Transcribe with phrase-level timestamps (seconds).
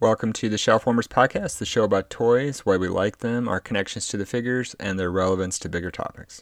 [0.00, 3.58] Welcome to the Shelf Warmers Podcast, the show about toys, why we like them, our
[3.58, 6.40] connections to the figures, and their relevance to bigger topics.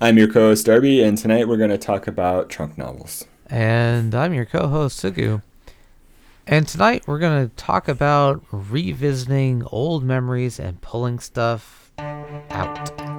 [0.00, 3.24] I'm your co host, Darby, and tonight we're going to talk about trunk novels.
[3.48, 5.40] And I'm your co host, Sugu.
[6.48, 11.92] And tonight we're going to talk about revisiting old memories and pulling stuff
[12.50, 13.15] out.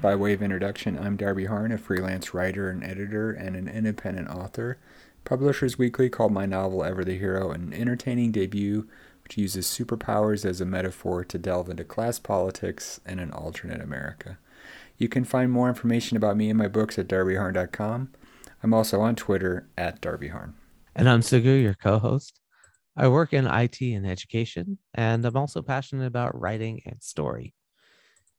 [0.00, 4.28] By way of introduction, I'm Darby Harn, a freelance writer and editor and an independent
[4.28, 4.78] author.
[5.24, 8.88] Publishers Weekly called my novel Ever the Hero an entertaining debut
[9.22, 14.38] which uses superpowers as a metaphor to delve into class politics and an alternate America.
[14.96, 18.10] You can find more information about me and my books at darbyharn.com.
[18.62, 20.54] I'm also on Twitter at darbyharn.
[20.96, 22.40] And I'm Sugu, your co host.
[22.96, 27.54] I work in IT and education, and I'm also passionate about writing and story.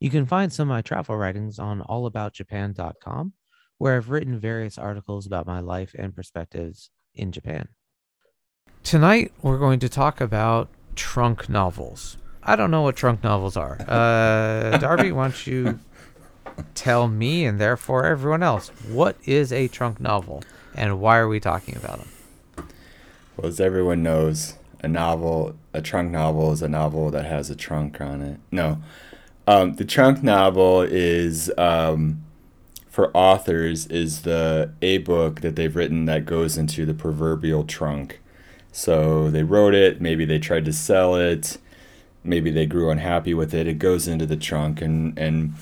[0.01, 3.33] You can find some of my travel writings on allaboutjapan.com,
[3.77, 7.67] where I've written various articles about my life and perspectives in Japan.
[8.81, 12.17] Tonight, we're going to talk about trunk novels.
[12.41, 13.77] I don't know what trunk novels are.
[13.87, 15.79] Uh, Darby, why don't you
[16.73, 20.43] tell me and therefore everyone else what is a trunk novel
[20.73, 22.67] and why are we talking about them?
[23.37, 27.55] Well, as everyone knows, a novel, a trunk novel is a novel that has a
[27.55, 28.39] trunk on it.
[28.51, 28.81] No,
[29.51, 32.23] um, the trunk novel is um,
[32.87, 38.21] for authors is the a book that they've written that goes into the proverbial trunk.
[38.71, 41.57] So they wrote it, maybe they tried to sell it,
[42.23, 43.67] maybe they grew unhappy with it.
[43.67, 45.53] It goes into the trunk, and and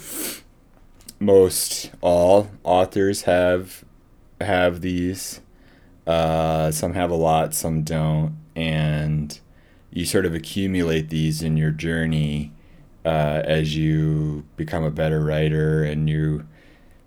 [1.19, 3.83] most all authors have
[4.39, 5.41] have these.
[6.05, 9.39] Uh, some have a lot, some don't, and
[9.89, 12.51] you sort of accumulate these in your journey
[13.05, 16.45] uh, as you become a better writer and you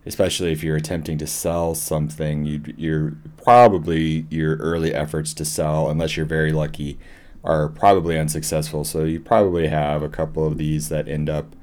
[0.04, 5.88] especially if you're attempting to sell something you you're probably your early efforts to sell
[5.88, 6.98] unless you're very lucky
[7.44, 8.84] are probably unsuccessful.
[8.84, 11.56] So you probably have a couple of these that end up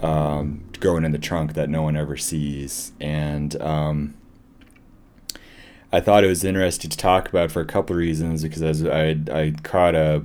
[0.00, 2.92] um, going in the trunk that no one ever sees.
[3.00, 4.14] And um,
[5.92, 8.84] I thought it was interesting to talk about for a couple of reasons because as
[8.84, 10.24] I I caught a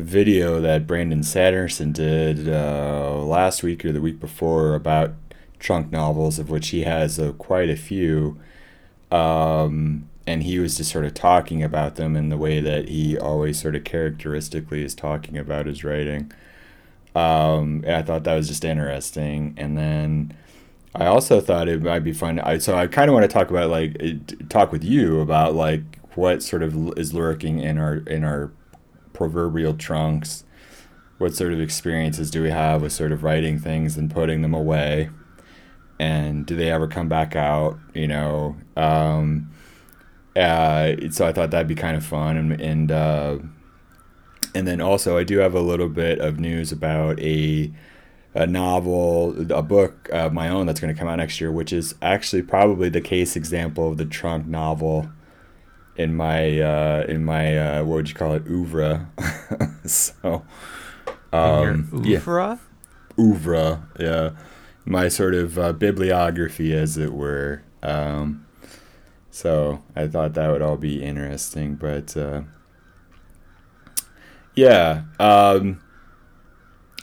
[0.00, 5.14] video that Brandon Sanderson did uh, last week or the week before about
[5.58, 8.38] trunk novels, of which he has uh, quite a few.
[9.10, 13.18] Um, and he was just sort of talking about them in the way that he
[13.18, 16.30] always sort of characteristically is talking about his writing.
[17.14, 19.54] Um, I thought that was just interesting.
[19.56, 20.36] And then
[20.94, 22.38] I also thought it might be fun.
[22.40, 25.82] I, so I kind of want to talk about like talk with you about like
[26.14, 28.50] what sort of is lurking in our in our
[29.18, 30.44] proverbial trunks?
[31.18, 34.54] What sort of experiences do we have with sort of writing things and putting them
[34.54, 35.10] away?
[35.98, 37.76] And do they ever come back out?
[37.92, 39.50] You know, um,
[40.36, 43.38] uh, so I thought that'd be kind of fun, and and uh,
[44.54, 47.72] and then also I do have a little bit of news about a
[48.34, 51.72] a novel, a book of my own that's going to come out next year, which
[51.72, 55.10] is actually probably the case example of the trunk novel
[55.98, 59.08] in my uh, in my uh, what would you call it oeuvre.
[59.84, 60.44] so
[61.32, 62.60] um, oeuvre,
[63.18, 64.30] yeah, oeuvre, yeah,
[64.86, 67.62] my sort of uh, bibliography, as it were.
[67.82, 68.46] Um,
[69.30, 72.42] so I thought that would all be interesting, but uh,
[74.54, 75.02] yeah.
[75.18, 75.80] Um,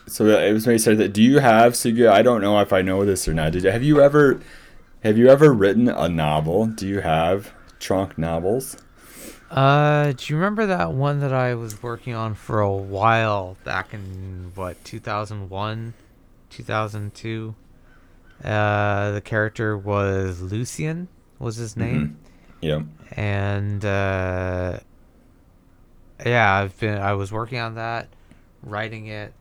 [0.07, 1.13] so it was maybe said that.
[1.13, 2.09] Do you have Sugu?
[2.09, 3.51] I don't know if I know this or not.
[3.51, 4.39] Did have you ever
[5.03, 6.67] have you ever written a novel?
[6.67, 8.77] Do you have trunk novels?
[9.51, 13.93] Uh, do you remember that one that I was working on for a while back
[13.93, 15.93] in what 2001,
[16.49, 17.55] 2002?
[18.43, 21.07] Uh, the character was Lucian,
[21.39, 22.17] was his name.
[22.61, 22.65] Mm-hmm.
[22.65, 22.81] Yeah.
[23.11, 24.79] And uh,
[26.25, 26.97] yeah, I've been.
[26.97, 28.07] I was working on that,
[28.63, 29.33] writing it.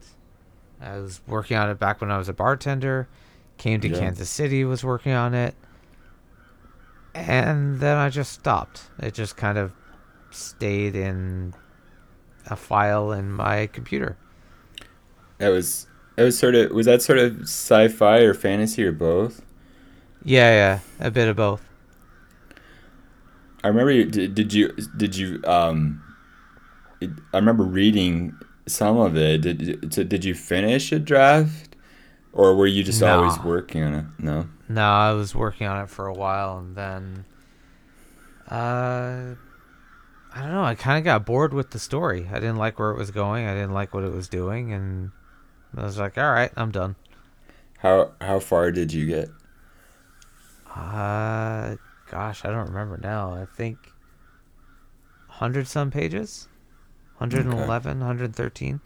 [0.80, 3.08] I was working on it back when I was a bartender.
[3.56, 3.98] Came to yeah.
[3.98, 5.54] Kansas City, was working on it,
[7.14, 8.82] and then I just stopped.
[8.98, 9.72] It just kind of
[10.34, 11.54] stayed in
[12.46, 14.18] a file in my computer.
[15.38, 15.86] That was
[16.16, 19.42] it was sort of was that sort of sci-fi or fantasy or both?
[20.24, 21.62] Yeah, yeah, a bit of both.
[23.62, 26.02] I remember you, did, did you did you um
[27.00, 29.42] it, I remember reading some of it.
[29.42, 31.76] Did did you finish a draft
[32.32, 33.04] or were you just no.
[33.04, 34.06] always working on it?
[34.18, 34.48] No.
[34.68, 37.26] No, I was working on it for a while and then
[38.48, 39.34] Uh,
[40.34, 40.64] I don't know.
[40.64, 42.28] I kind of got bored with the story.
[42.30, 43.46] I didn't like where it was going.
[43.46, 45.12] I didn't like what it was doing, and
[45.76, 46.96] I was like, "All right, I'm done."
[47.78, 49.28] How how far did you get?
[50.74, 51.76] Uh,
[52.10, 53.32] gosh, I don't remember now.
[53.32, 53.92] I think
[55.28, 56.48] hundred some pages,
[57.18, 58.80] 111, 113.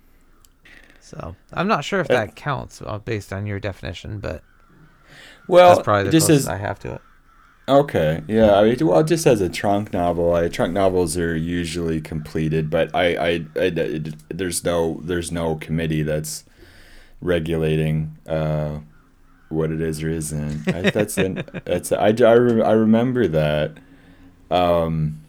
[1.01, 4.43] So I'm not sure if Uh, that counts uh, based on your definition, but
[5.47, 7.01] Well, that's probably the just as I have to it.
[7.69, 8.55] Okay, yeah.
[8.57, 12.95] I mean, well, just as a trunk novel, I, trunk novels are usually completed, but
[12.95, 16.45] I, I, I, it- there's no, there's no committee that's
[17.21, 18.81] regulating uh,
[19.51, 20.69] what it is or isn't.
[20.75, 23.79] I, that's an, that's I, I, re- I remember that.
[24.51, 25.21] Um,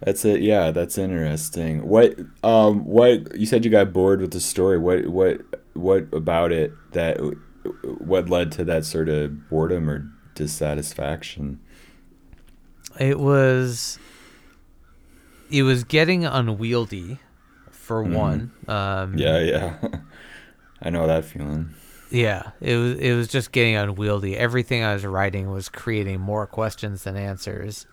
[0.00, 0.42] that's it.
[0.42, 1.86] Yeah, that's interesting.
[1.86, 4.78] What, um, what you said you got bored with the story.
[4.78, 5.40] What, what,
[5.74, 7.16] what about it that,
[7.98, 11.60] what led to that sort of boredom or dissatisfaction?
[12.98, 13.98] It was
[15.50, 17.18] it was getting unwieldy
[17.70, 18.14] for Mhm.
[18.14, 18.52] one.
[18.68, 19.76] Um Yeah, yeah.
[20.82, 21.74] I know that feeling.
[22.10, 24.36] Yeah, it was it was just getting unwieldy.
[24.36, 27.86] Everything I was writing was creating more questions than answers.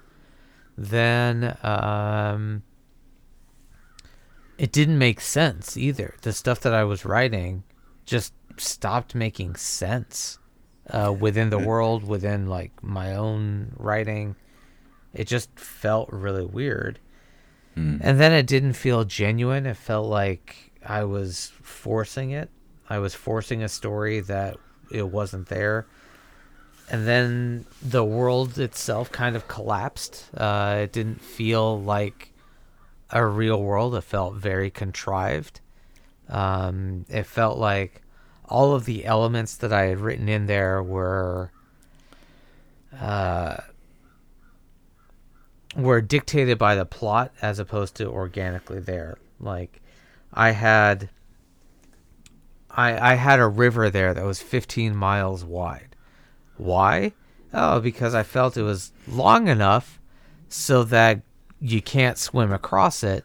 [0.78, 2.64] Then um
[4.58, 6.14] it didn't make sense either.
[6.22, 7.64] The stuff that I was writing
[8.06, 10.38] just stopped making sense
[10.90, 14.36] uh, within the world, within like my own writing.
[15.14, 17.00] It just felt really weird.
[17.78, 18.00] Mm.
[18.02, 19.66] And then it didn't feel genuine.
[19.66, 22.50] It felt like I was forcing it.
[22.90, 24.58] I was forcing a story that
[24.92, 25.86] it wasn't there.
[26.90, 30.30] And then the world itself kind of collapsed.
[30.36, 32.34] Uh, it didn't feel like
[33.10, 33.96] a real world.
[33.96, 35.62] It felt very contrived.
[36.28, 38.02] Um, it felt like
[38.52, 41.52] all of the elements that I had written in there were
[43.00, 43.58] uh,
[45.76, 49.18] were dictated by the plot as opposed to organically there.
[49.40, 49.82] Like
[50.34, 51.10] I had
[52.70, 55.96] I I had a river there that was 15 miles wide.
[56.58, 57.14] Why?
[57.54, 60.00] Oh, because I felt it was long enough
[60.50, 61.22] so that
[61.62, 63.24] you can't swim across it,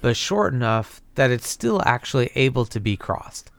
[0.00, 3.52] but short enough that it's still actually able to be crossed.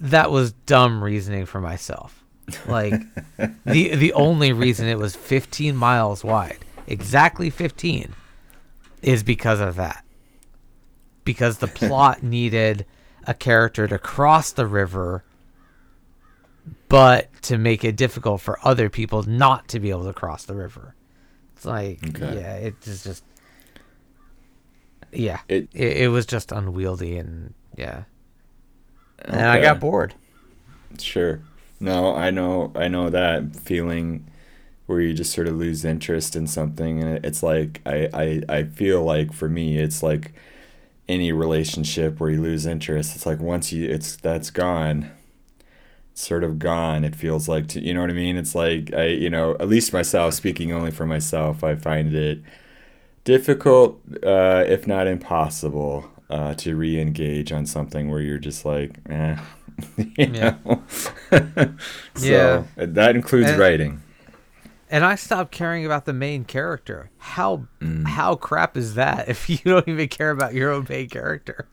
[0.00, 2.24] That was dumb reasoning for myself.
[2.66, 2.94] Like
[3.66, 8.14] the the only reason it was 15 miles wide, exactly 15,
[9.02, 10.04] is because of that.
[11.24, 12.86] Because the plot needed
[13.26, 15.24] a character to cross the river,
[16.88, 20.54] but to make it difficult for other people not to be able to cross the
[20.54, 20.94] river.
[21.56, 22.36] It's like, Okay.
[22.40, 23.24] yeah, it is just,
[25.12, 28.04] yeah, It- it, it, was just unwieldy and yeah,
[29.24, 30.14] and I got bored.
[30.98, 31.40] Sure.
[31.80, 32.72] No, I know.
[32.74, 34.26] I know that feeling
[34.86, 38.62] where you just sort of lose interest in something, and it's like I, I, I
[38.64, 40.32] feel like for me, it's like
[41.08, 43.14] any relationship where you lose interest.
[43.16, 45.10] It's like once you, it's that's gone.
[46.12, 47.04] It's sort of gone.
[47.04, 48.36] It feels like to, you know what I mean.
[48.36, 52.40] It's like I, you know, at least myself speaking only for myself, I find it
[53.24, 59.36] difficult, uh, if not impossible, uh, to re-engage on something where you're just like, eh.
[59.96, 60.56] you Yeah.
[61.30, 61.70] so
[62.20, 62.64] Yeah.
[62.76, 64.02] that includes And- writing.
[64.90, 67.10] And I stopped caring about the main character.
[67.18, 68.06] How Mm.
[68.06, 71.66] how crap is that if you don't even care about your own main character?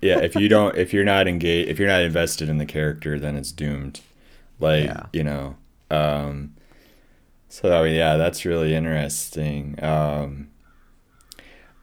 [0.00, 3.18] yeah, if you don't, if you're not engaged, if you're not invested in the character,
[3.18, 4.00] then it's doomed.
[4.60, 5.06] Like Yeah.
[5.12, 5.56] you know,
[5.90, 6.54] um,
[7.48, 9.82] so I mean, yeah, that's really interesting.
[9.82, 10.49] Um,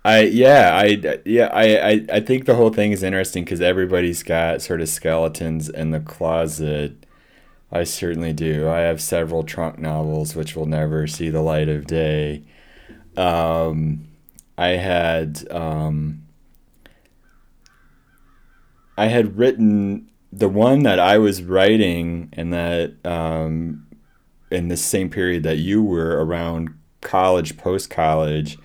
[0.07, 4.23] I yeah, I yeah, I I, I think the whole thing is interesting because everybody's
[4.23, 7.05] got sort of skeletons in the closet.
[7.71, 8.69] I certainly do.
[8.69, 12.43] I have several trunk novels which will never see the light of day.
[13.17, 14.07] Um,
[14.57, 16.23] I had um,
[18.97, 23.87] I had written the one that I was writing and that um,
[24.51, 26.69] in the same period that you were around
[27.01, 28.57] college, post college,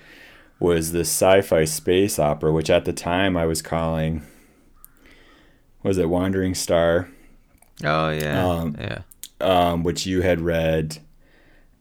[0.62, 4.22] was this sci-fi space opera, which at the time I was calling
[5.82, 7.08] was it Wandering Star,
[7.84, 8.98] Oh yeah, Um, yeah.
[9.40, 10.98] um, which you had read,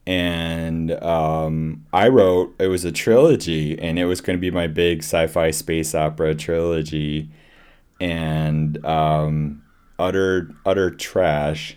[0.06, 4.66] and um, I wrote it was a trilogy, and it was going to be my
[4.66, 7.30] big sci-fi space opera trilogy,
[8.00, 9.62] and um,
[9.98, 11.76] utter utter trash.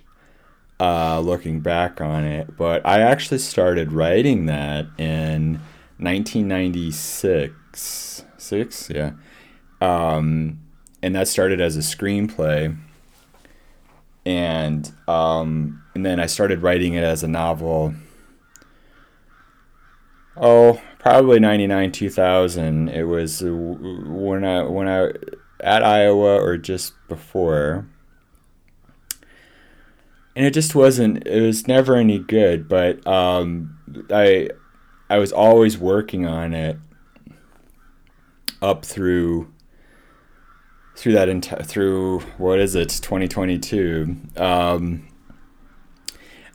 [0.77, 5.62] Uh, looking back on it, but I actually started writing that in
[5.97, 8.23] 1996.
[8.37, 9.11] Six, yeah.
[9.81, 10.61] Um,
[11.01, 12.77] and that started as a screenplay
[14.25, 17.93] and um, and then I started writing it as a novel
[20.37, 22.89] oh, probably 99, 2000.
[22.89, 25.11] It was when I, when I,
[25.61, 27.87] at Iowa or just before.
[30.35, 33.77] And it just wasn't, it was never any good, but um,
[34.09, 34.49] I,
[35.09, 36.77] I was always working on it
[38.62, 39.51] up through
[40.95, 45.07] through that enti- through what is it 2022 um,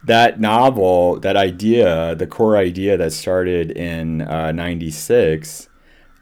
[0.04, 5.69] that novel that idea the core idea that started in uh, 96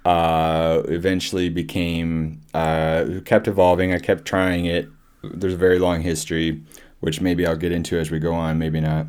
[0.04, 3.92] uh, eventually became uh, kept evolving.
[3.92, 4.88] I kept trying it.
[5.22, 6.62] There's a very long history
[7.00, 9.06] which maybe i'll get into as we go on maybe not.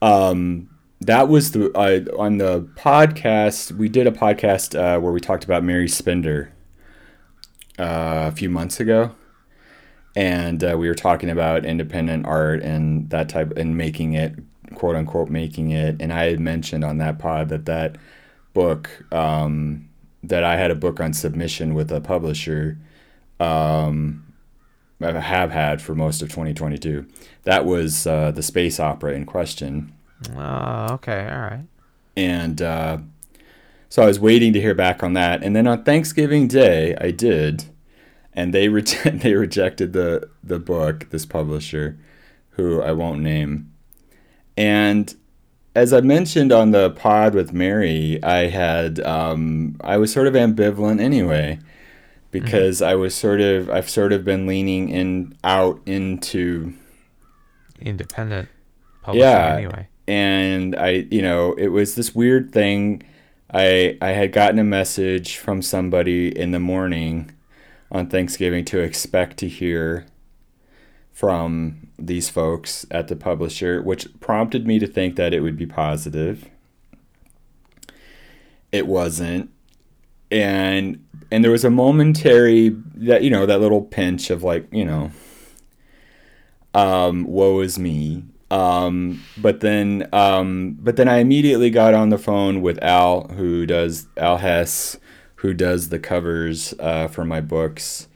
[0.00, 5.20] Um, that was the uh, on the podcast we did a podcast uh, where we
[5.20, 6.52] talked about mary spender
[7.78, 9.12] uh, a few months ago,
[10.14, 14.34] and uh, we were talking about independent art and that type and making it
[14.74, 15.96] quote unquote making it.
[16.00, 17.96] And I had mentioned on that pod that that
[18.54, 19.88] book um,
[20.22, 22.78] that I had a book on submission with a publisher.
[23.38, 24.22] Um,
[25.02, 27.06] I have had for most of 2022.
[27.42, 29.92] That was uh, the space opera in question.
[30.34, 31.66] Oh, okay, all right.
[32.16, 32.98] And uh,
[33.88, 37.10] so I was waiting to hear back on that, and then on Thanksgiving Day, I
[37.10, 37.66] did,
[38.32, 41.10] and they re- they rejected the the book.
[41.10, 41.98] This publisher,
[42.50, 43.72] who I won't name,
[44.56, 45.14] and
[45.74, 50.32] as I mentioned on the pod with Mary, I had um, I was sort of
[50.32, 51.58] ambivalent anyway,
[52.30, 52.90] because mm-hmm.
[52.90, 56.72] I was sort of I've sort of been leaning in out into
[57.80, 58.48] independent
[59.02, 59.88] publishing yeah, anyway.
[60.08, 63.02] And I, you know, it was this weird thing
[63.52, 67.30] I I had gotten a message from somebody in the morning
[67.90, 70.06] on Thanksgiving to expect to hear
[71.12, 75.66] from these folks at the publisher, which prompted me to think that it would be
[75.66, 76.50] positive.
[78.72, 79.50] It wasn't.
[80.30, 84.84] And and there was a momentary that you know, that little pinch of like, you
[84.84, 85.10] know,
[86.74, 88.24] um, woe is me.
[88.50, 93.66] Um, but then, um, but then I immediately got on the phone with Al, who
[93.66, 94.98] does Al Hess,
[95.36, 98.08] who does the covers uh, for my books,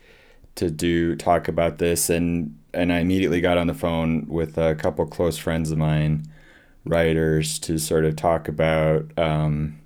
[0.54, 4.75] to do talk about this, and and I immediately got on the phone with a
[4.76, 6.25] couple close friends of mine,
[6.84, 9.80] writers, to sort of talk about um,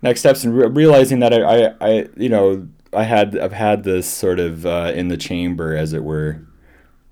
[0.00, 3.82] next steps, and re- realizing that I, I, I, you know, I had I've had
[3.82, 6.45] this sort of uh, in the chamber, as it were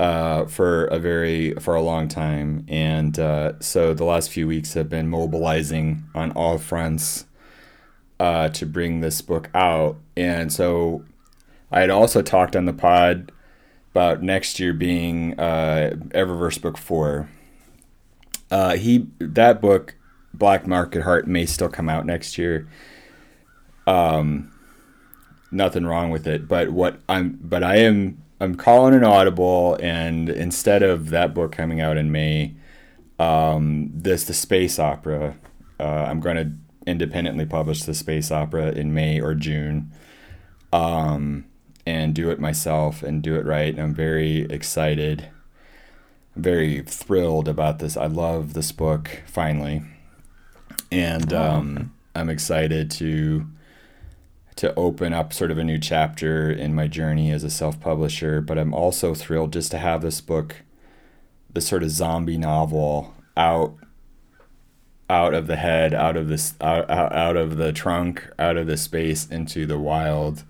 [0.00, 4.74] uh, for a very for a long time, and uh, so the last few weeks
[4.74, 7.26] have been mobilizing on all fronts
[8.18, 9.96] uh, to bring this book out.
[10.16, 11.04] And so
[11.70, 13.30] I had also talked on the pod
[13.92, 17.28] about next year being uh, Eververse Book Four.
[18.50, 19.94] Uh, he that book,
[20.32, 22.68] Black Market Heart, may still come out next year.
[23.86, 24.50] Um,
[25.52, 30.28] nothing wrong with it, but what I'm but I am I'm calling an audible, and
[30.28, 32.54] instead of that book coming out in May,
[33.18, 35.36] um, this the space opera.
[35.78, 36.52] Uh, I'm going to
[36.86, 39.92] independently publish the space opera in May or June,
[40.72, 41.46] um,
[41.86, 43.72] and do it myself and do it right.
[43.72, 45.28] And I'm very excited.
[46.34, 47.96] I'm very thrilled about this.
[47.96, 49.82] I love this book finally,
[50.90, 53.46] and um, I'm excited to
[54.56, 58.40] to open up sort of a new chapter in my journey as a self publisher.
[58.40, 60.62] But I'm also thrilled just to have this book,
[61.52, 63.76] this sort of zombie novel, out
[65.10, 68.66] out of the head, out of this, out, out, out of the trunk, out of
[68.66, 70.44] the space into the wild.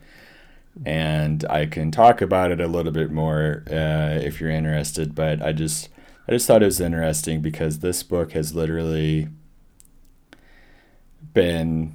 [0.85, 5.15] And I can talk about it a little bit more uh, if you're interested.
[5.15, 5.89] But I just,
[6.29, 9.29] I just thought it was interesting because this book has literally
[11.33, 11.95] been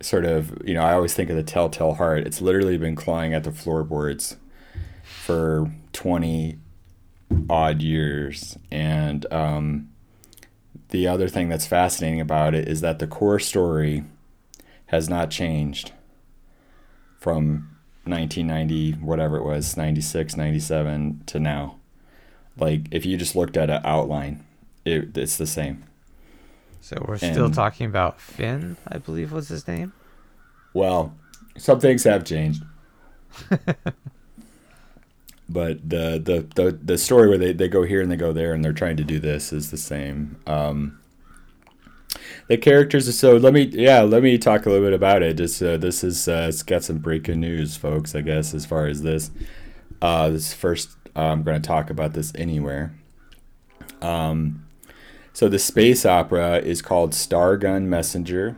[0.00, 2.26] sort of, you know, I always think of the telltale heart.
[2.26, 4.36] It's literally been clawing at the floorboards
[5.02, 6.58] for 20
[7.48, 8.58] odd years.
[8.70, 9.90] And um,
[10.90, 14.04] the other thing that's fascinating about it is that the core story
[14.86, 15.92] has not changed
[17.18, 21.76] from 1990, whatever it was, 96, 97 to now.
[22.56, 24.44] Like, if you just looked at an outline,
[24.84, 25.84] it, it's the same.
[26.86, 29.92] So we're and, still talking about Finn, I believe was his name.
[30.72, 31.16] Well,
[31.58, 32.62] some things have changed.
[35.48, 38.54] but the, the the the story where they, they go here and they go there
[38.54, 40.36] and they're trying to do this is the same.
[40.46, 41.00] Um,
[42.46, 45.38] the characters are so let me yeah let me talk a little bit about it.
[45.38, 48.14] Just uh, this is uh, it's got some breaking news, folks.
[48.14, 49.32] I guess as far as this,
[50.00, 52.94] uh, this first uh, I'm going to talk about this anywhere.
[54.00, 54.65] Um,
[55.36, 58.56] So the space opera is called Stargun Messenger.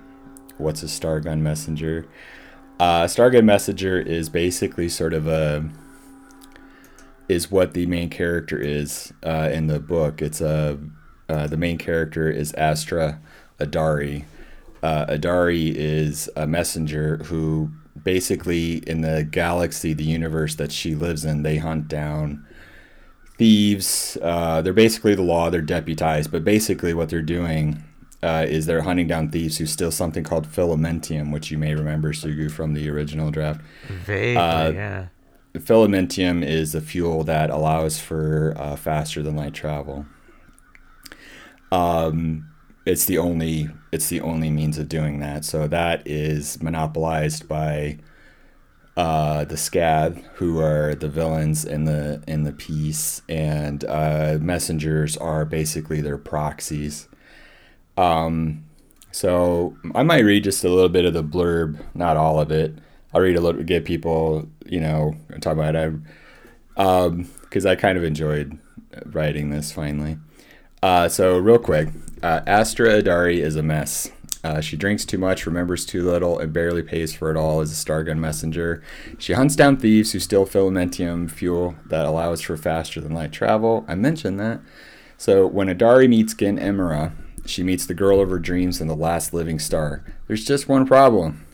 [0.58, 2.06] What's a Stargun Messenger?
[2.78, 5.68] Uh, Stargun Messenger is basically sort of a
[7.28, 10.22] is what the main character is uh, in the book.
[10.22, 10.78] It's a
[11.28, 13.18] uh, the main character is Astra
[13.58, 14.26] Adari.
[14.80, 17.72] Uh, Adari is a messenger who
[18.04, 22.46] basically in the galaxy, the universe that she lives in, they hunt down
[23.38, 24.18] thieves.
[24.20, 25.48] Uh, they're basically the law.
[25.48, 27.82] They're deputized, but basically what they're doing
[28.22, 32.12] uh, is they're hunting down thieves who steal something called filamentium, which you may remember,
[32.12, 33.60] Sugu, from the original draft.
[33.88, 35.06] Vaguely, Uh, yeah.
[35.54, 40.06] Filamentium is a fuel that allows for uh, faster than light travel.
[41.72, 42.48] Um,
[42.86, 45.44] it's the only it's the only means of doing that.
[45.44, 47.98] So that is monopolized by
[48.98, 55.16] uh, the Scath, who are the villains in the in the piece, and uh, messengers
[55.16, 57.06] are basically their proxies.
[57.96, 58.64] Um,
[59.12, 62.74] so I might read just a little bit of the blurb, not all of it.
[63.14, 65.94] I'll read a little, to get people, you know, talk about it.
[66.76, 68.58] Um, because I kind of enjoyed
[69.06, 70.18] writing this finally.
[70.82, 71.88] Uh, so real quick,
[72.22, 74.10] uh, Astra Adari is a mess.
[74.44, 77.72] Uh, she drinks too much, remembers too little, and barely pays for it all as
[77.72, 78.82] a Stargun messenger.
[79.18, 83.84] She hunts down thieves who steal filamentium fuel that allows for faster than light travel.
[83.88, 84.60] I mentioned that.
[85.16, 87.12] So when Adari meets Gen Emira,
[87.44, 90.04] she meets the girl of her dreams and the last living star.
[90.26, 91.44] There's just one problem.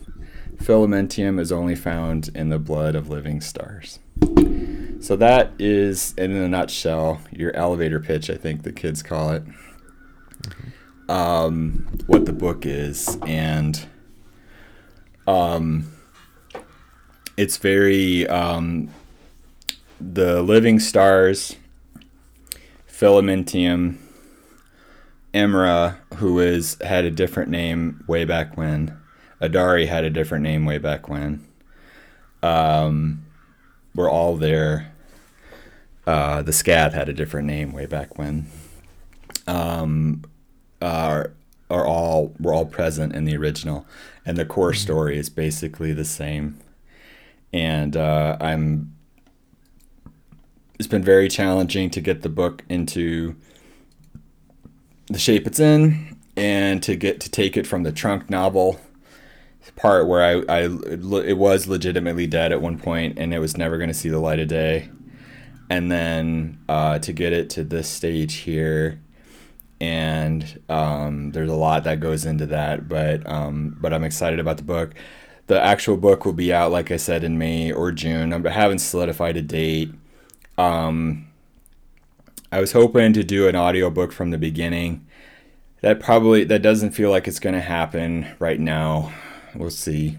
[0.57, 3.99] Filamentium is only found in the blood of living stars.
[4.99, 8.29] So that is, in a nutshell, your elevator pitch.
[8.29, 9.43] I think the kids call it.
[11.07, 13.85] Um, what the book is, and
[15.27, 15.91] um,
[17.37, 18.89] it's very um,
[19.99, 21.55] the living stars,
[22.89, 23.97] Filamentium,
[25.33, 28.97] Emra, who is had a different name way back when.
[29.41, 31.45] Adari had a different name way back when.
[32.41, 33.25] Um,
[33.93, 34.93] we're all there.
[36.07, 38.47] Uh, the Scath had a different name way back when.
[39.47, 40.23] Um,
[40.81, 41.31] are
[41.69, 43.85] are all were all present in the original,
[44.25, 46.59] and the core story is basically the same.
[47.53, 48.93] And uh, I'm.
[50.77, 53.35] It's been very challenging to get the book into
[55.07, 58.79] the shape it's in, and to get to take it from the trunk novel
[59.75, 60.61] part where I, I
[61.25, 64.19] it was legitimately dead at one point and it was never going to see the
[64.19, 64.89] light of day
[65.69, 69.01] and then uh, to get it to this stage here
[69.81, 74.57] and um, there's a lot that goes into that but um, but i'm excited about
[74.57, 74.93] the book.
[75.47, 78.33] The actual book will be out like i said in may or june.
[78.33, 79.91] I haven't solidified a date.
[80.57, 81.27] Um,
[82.51, 85.05] i was hoping to do an audiobook from the beginning.
[85.81, 89.13] That probably that doesn't feel like it's going to happen right now.
[89.53, 90.17] We'll see.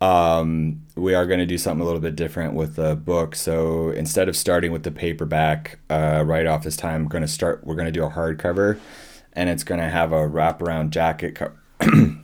[0.00, 3.34] Um, we are going to do something a little bit different with the book.
[3.34, 7.28] So instead of starting with the paperback uh, right off this time, we're going to
[7.28, 7.64] start.
[7.64, 8.78] We're going to do a hardcover,
[9.32, 11.52] and it's going to have a wraparound jacket, co-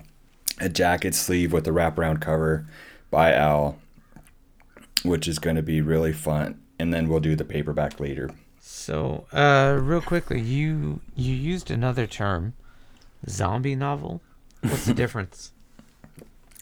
[0.61, 2.67] a jacket sleeve with a wraparound cover
[3.11, 3.79] by Al,
[5.03, 6.61] which is going to be really fun.
[6.79, 8.31] And then we'll do the paperback later.
[8.61, 12.55] So, uh, real quickly, you you used another term,
[13.29, 14.21] zombie novel.
[14.63, 15.53] What's the difference?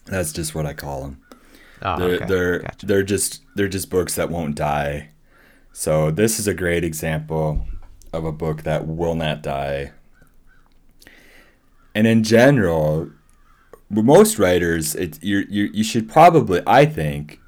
[0.07, 1.23] That's just what I call them.
[1.83, 2.27] Oh, they're okay.
[2.27, 2.87] they're Gotcha.
[2.87, 5.11] they're just they're just books that won't die.
[5.73, 7.67] So this is a great example
[8.13, 9.93] of a book that will not die.
[11.95, 13.11] And in general,
[13.91, 17.41] most writers, it you you you should probably I think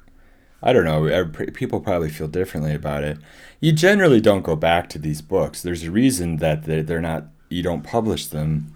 [0.61, 1.25] I don't know.
[1.53, 3.19] People probably feel differently about it.
[3.59, 5.61] You generally don't go back to these books.
[5.61, 7.25] There's a reason that they're, they're not.
[7.49, 8.75] You don't publish them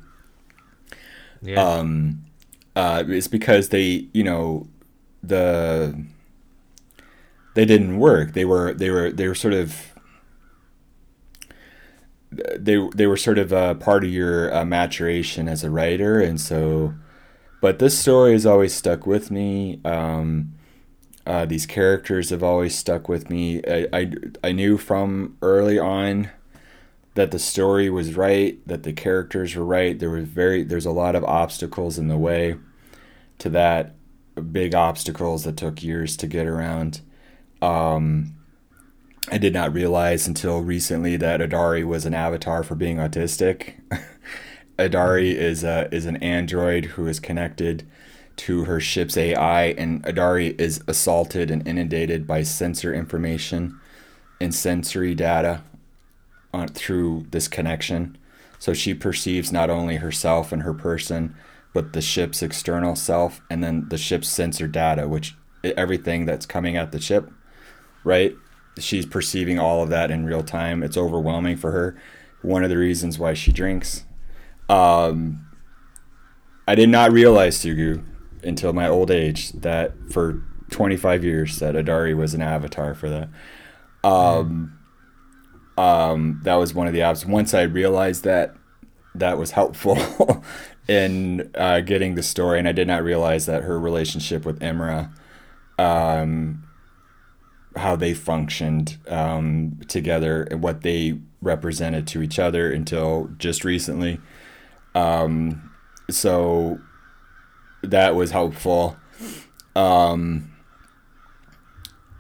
[1.42, 1.62] yeah.
[1.62, 2.26] um,
[2.76, 4.68] uh, it's because they, you know,
[5.24, 6.04] the
[7.56, 8.34] they didn't work.
[8.34, 9.94] They were they were they were sort of
[12.32, 16.40] they they were sort of a part of your uh, maturation as a writer, and
[16.40, 16.94] so.
[17.62, 19.82] But this story has always stuck with me.
[19.84, 20.54] Um,
[21.26, 23.62] uh, these characters have always stuck with me.
[23.68, 24.12] I, I,
[24.46, 26.30] I knew from early on
[27.20, 30.00] that the story was right, that the characters were right.
[30.00, 32.56] There was very there's a lot of obstacles in the way
[33.40, 33.94] to that,
[34.54, 37.02] big obstacles that took years to get around.
[37.62, 38.38] Um,
[39.30, 43.74] I did not realize until recently that Adari was an avatar for being autistic.
[44.80, 47.86] Adari is a, is an android who is connected
[48.38, 53.78] to her ship's AI, and Adari is assaulted and inundated by sensor information
[54.40, 55.64] and sensory data
[56.54, 58.18] on, through this connection.
[58.58, 61.36] So she perceives not only herself and her person,
[61.74, 66.76] but the ship's external self, and then the ship's sensor data, which everything that's coming
[66.76, 67.30] at the ship,
[68.04, 68.34] right?
[68.78, 70.84] She's perceiving all of that in real time.
[70.84, 72.00] It's overwhelming for her.
[72.42, 74.06] One of the reasons why she drinks.
[74.68, 75.46] Um,
[76.68, 78.04] I did not realize, Sugu,
[78.44, 83.30] until my old age, that for 25 years that Adari was an avatar for that.
[84.04, 84.79] Um,
[85.80, 87.26] um, that was one of the apps.
[87.26, 88.54] Once I realized that,
[89.16, 90.44] that was helpful
[90.90, 95.10] in uh, getting the story, and I did not realize that her relationship with Imra,
[95.78, 96.68] um,
[97.78, 104.20] how they functioned um, together and what they represented to each other until just recently.
[104.96, 105.72] Um,
[106.10, 106.82] so
[107.84, 108.98] that was helpful.
[109.78, 110.52] Um,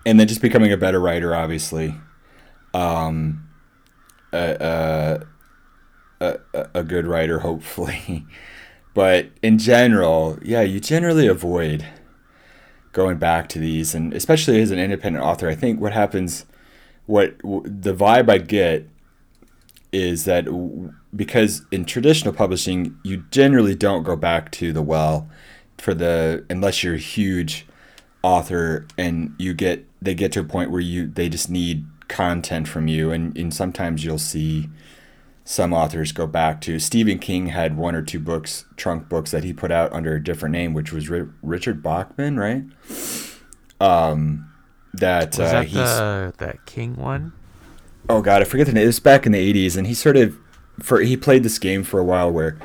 [0.05, 1.93] and then just becoming a better writer, obviously.
[2.73, 3.48] Um,
[4.31, 5.25] a,
[6.19, 6.39] a,
[6.73, 8.25] a, good writer, hopefully.
[8.93, 11.85] but in general, yeah, you generally avoid
[12.91, 13.95] going back to these.
[13.95, 16.45] And especially as an independent author, I think what happens,
[17.05, 18.87] what the vibe I get
[19.91, 20.45] is that
[21.15, 25.29] because in traditional publishing, you generally don't go back to the well
[25.77, 27.65] for the unless you're a huge
[28.21, 32.67] author and you get they get to a point where you they just need content
[32.67, 34.69] from you and, and sometimes you'll see
[35.45, 39.43] some authors go back to Stephen King had one or two books trunk books that
[39.43, 42.63] he put out under a different name which was R- Richard Bachman right?
[43.79, 44.51] Um
[44.93, 47.33] that was uh, that the, that King one?
[48.09, 48.83] Oh god I forget the name.
[48.83, 50.37] It was back in the 80s and he sort of
[50.81, 52.59] for he played this game for a while where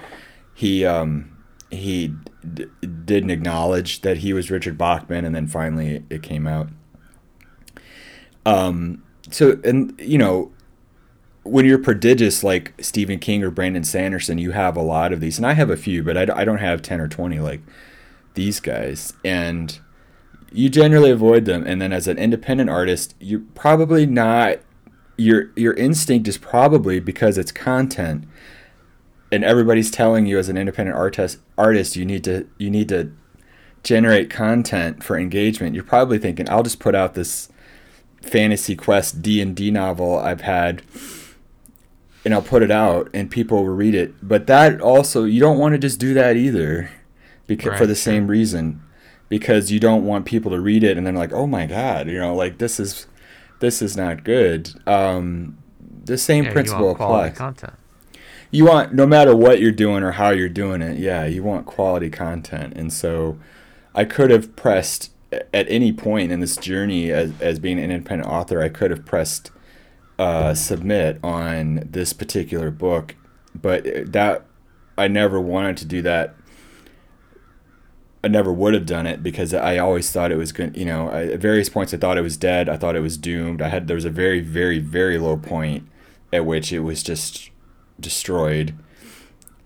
[0.54, 1.34] he um
[1.70, 2.14] he
[2.52, 2.66] d-
[3.04, 6.68] didn't acknowledge that he was Richard Bachman, and then finally it came out.
[8.46, 10.52] Um, so and you know,
[11.42, 15.38] when you're prodigious like Stephen King or Brandon Sanderson, you have a lot of these,
[15.38, 17.60] and I have a few, but I, I don't have ten or twenty like
[18.34, 19.78] these guys, and
[20.52, 21.66] you generally avoid them.
[21.66, 24.58] And then as an independent artist, you're probably not
[25.16, 28.24] your your instinct is probably because it's content
[29.30, 33.12] and everybody's telling you as an independent artist artist you need to you need to
[33.82, 37.48] generate content for engagement you're probably thinking i'll just put out this
[38.24, 40.82] fantasy quest d&d novel i've had
[42.24, 44.14] and i'll put it out and people will read it.
[44.26, 46.90] But that also you don't want to just do that either
[47.46, 48.80] because right, for the same reason.
[49.28, 52.18] Because you don't want people to read it and then like oh my god you
[52.18, 53.06] know like this is
[53.60, 54.70] this is not good.
[54.86, 55.58] Um,
[56.04, 57.36] the same yeah, principle applies.
[57.36, 57.74] content.
[58.50, 61.66] You want no matter what you're doing or how you're doing it yeah you want
[61.66, 62.74] quality content.
[62.76, 63.38] And so
[63.94, 65.10] i could have pressed
[65.52, 69.04] at any point in this journey as, as being an independent author i could have
[69.04, 69.50] pressed
[70.16, 73.16] uh, submit on this particular book
[73.54, 74.46] but that
[74.96, 76.36] i never wanted to do that
[78.24, 80.74] I never would have done it because I always thought it was good.
[80.78, 82.70] You know, I, at various points I thought it was dead.
[82.70, 83.60] I thought it was doomed.
[83.60, 85.86] I had there was a very, very, very low point
[86.32, 87.50] at which it was just
[88.00, 88.74] destroyed.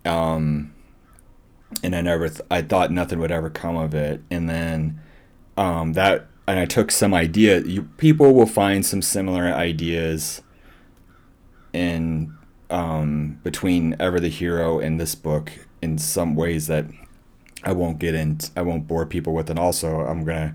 [0.04, 0.74] Um,
[1.85, 4.22] and I never, th- I thought nothing would ever come of it.
[4.28, 5.00] And then
[5.59, 7.61] um, that, and I took some idea.
[7.61, 10.40] You people will find some similar ideas
[11.73, 12.33] in
[12.71, 15.51] um, between Ever the Hero and this book
[15.83, 16.87] in some ways that
[17.64, 18.38] I won't get in.
[18.57, 19.51] I won't bore people with.
[19.51, 20.55] And also, I'm gonna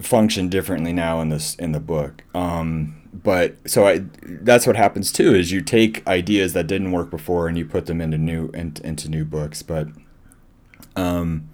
[0.00, 2.24] function differently now in this in the book.
[2.34, 7.10] Um, but so I that's what happens too is you take ideas that didn't work
[7.10, 9.62] before and you put them into new into, into new books.
[9.62, 9.88] But
[10.96, 11.50] um,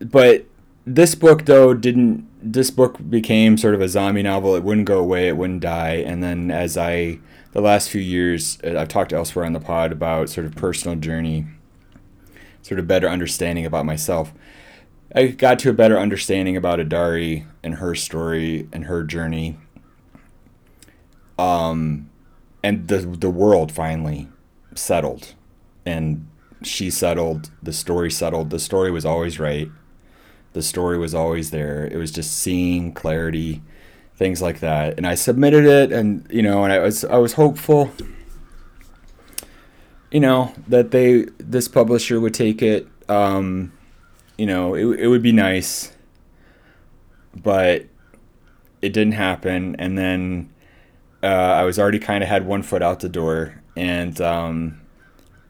[0.00, 0.44] but
[0.86, 4.98] this book though didn't this book became sort of a zombie novel it wouldn't go
[4.98, 7.18] away it wouldn't die and then as i
[7.52, 11.46] the last few years i've talked elsewhere on the pod about sort of personal journey
[12.62, 14.32] sort of better understanding about myself
[15.14, 19.58] I got to a better understanding about Adari and her story and her journey.
[21.38, 22.10] Um,
[22.62, 24.28] and the the world finally
[24.74, 25.34] settled,
[25.84, 26.28] and
[26.62, 27.50] she settled.
[27.62, 28.50] The story settled.
[28.50, 29.68] The story was always right.
[30.52, 31.86] The story was always there.
[31.86, 33.62] It was just seeing clarity,
[34.16, 34.96] things like that.
[34.96, 37.92] And I submitted it, and you know, and I was I was hopeful.
[40.10, 42.88] You know that they this publisher would take it.
[43.08, 43.72] Um,
[44.36, 45.92] you know, it, it would be nice,
[47.34, 47.86] but
[48.82, 49.76] it didn't happen.
[49.78, 50.50] And then
[51.22, 54.80] uh, I was already kind of had one foot out the door, and um,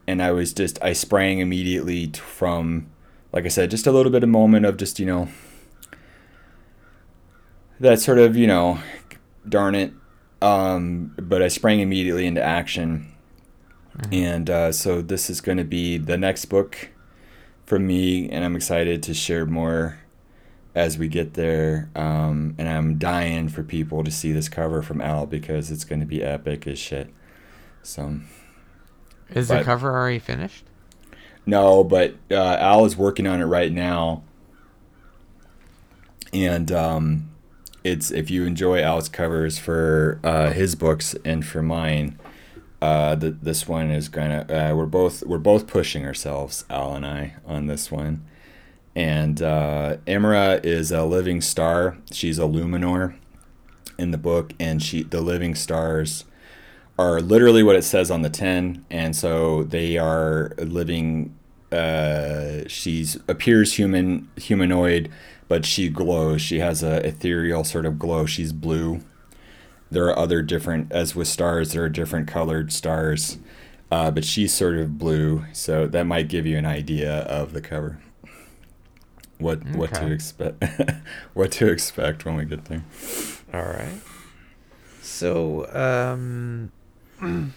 [0.06, 2.90] and I was just I sprang immediately from,
[3.32, 5.28] like I said, just a little bit of moment of just you know
[7.78, 8.78] that sort of you know,
[9.48, 9.92] darn it,
[10.42, 13.06] Um, but I sprang immediately into action.
[14.12, 16.90] And uh, so this is going to be the next book
[17.66, 20.00] for me, and I'm excited to share more
[20.74, 21.90] as we get there.
[21.94, 26.00] Um, and I'm dying for people to see this cover from Al because it's going
[26.00, 27.12] to be epic as shit.
[27.82, 28.20] So
[29.34, 30.64] Is the cover already finished?
[31.50, 34.22] No, but uh, Al is working on it right now,
[36.32, 37.30] and um,
[37.82, 42.18] it's if you enjoy Al's covers for uh, his books and for mine,
[42.80, 44.46] uh, th- this one is gonna.
[44.48, 48.24] Uh, we're both we're both pushing ourselves, Al and I, on this one.
[48.94, 51.98] And uh, is a living star.
[52.12, 53.16] She's a Luminor
[53.98, 56.24] in the book, and she the living stars
[56.98, 61.34] are literally what it says on the tin, and so they are living.
[61.72, 65.10] Uh, she's appears human, humanoid,
[65.48, 66.42] but she glows.
[66.42, 68.26] She has a ethereal sort of glow.
[68.26, 69.00] She's blue.
[69.90, 73.38] There are other different, as with stars, there are different colored stars,
[73.90, 75.44] uh, but she's sort of blue.
[75.52, 78.00] So that might give you an idea of the cover.
[79.38, 80.62] What what to expect?
[81.34, 82.84] what to expect when we get there?
[83.52, 84.00] All right.
[85.00, 86.70] So, um,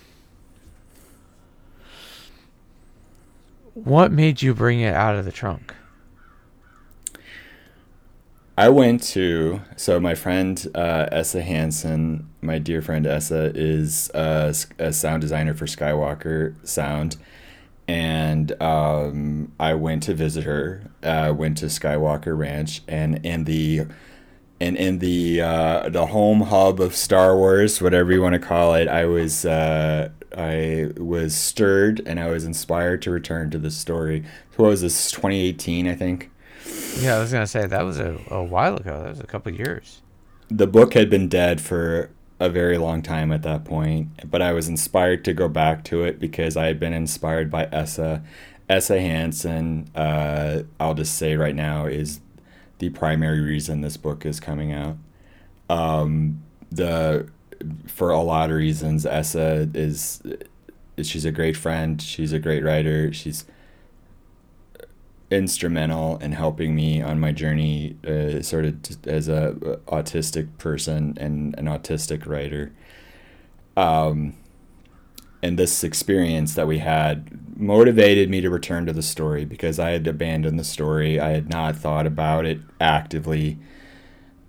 [3.74, 5.74] what made you bring it out of the trunk?
[8.56, 14.54] I went to so my friend uh, Essa Hansen, my dear friend Essa, is uh,
[14.78, 17.18] a sound designer for Skywalker Sound,
[17.88, 20.84] and um, I went to visit her.
[21.02, 23.88] Uh, went to Skywalker Ranch, and in the
[24.62, 28.76] and in the uh, the home hub of Star Wars, whatever you want to call
[28.76, 33.78] it, I was uh, I was stirred and I was inspired to return to this
[33.78, 34.24] story.
[34.56, 35.12] What was this?
[35.12, 36.32] 2018, I think.
[37.00, 39.02] Yeah, I was gonna say that was a, a while ago.
[39.04, 40.02] That was a couple years.
[40.50, 44.52] the book had been dead for a very long time at that point, but I
[44.54, 48.24] was inspired to go back to it because I had been inspired by Essa.
[48.70, 52.22] Essa Hansen, uh, I'll just say right now, is
[52.80, 54.98] the primary reason this book is coming out.
[55.70, 56.42] Um,
[56.72, 57.28] the
[57.88, 60.22] for a lot of reasons, Essa is
[61.02, 62.02] she's a great friend.
[62.02, 63.12] She's a great writer.
[63.14, 63.46] She's
[65.34, 71.18] instrumental in helping me on my journey uh, sort of t- as a autistic person
[71.20, 72.72] and an autistic writer
[73.76, 74.36] um,
[75.42, 79.90] and this experience that we had motivated me to return to the story because i
[79.92, 83.58] had abandoned the story i had not thought about it actively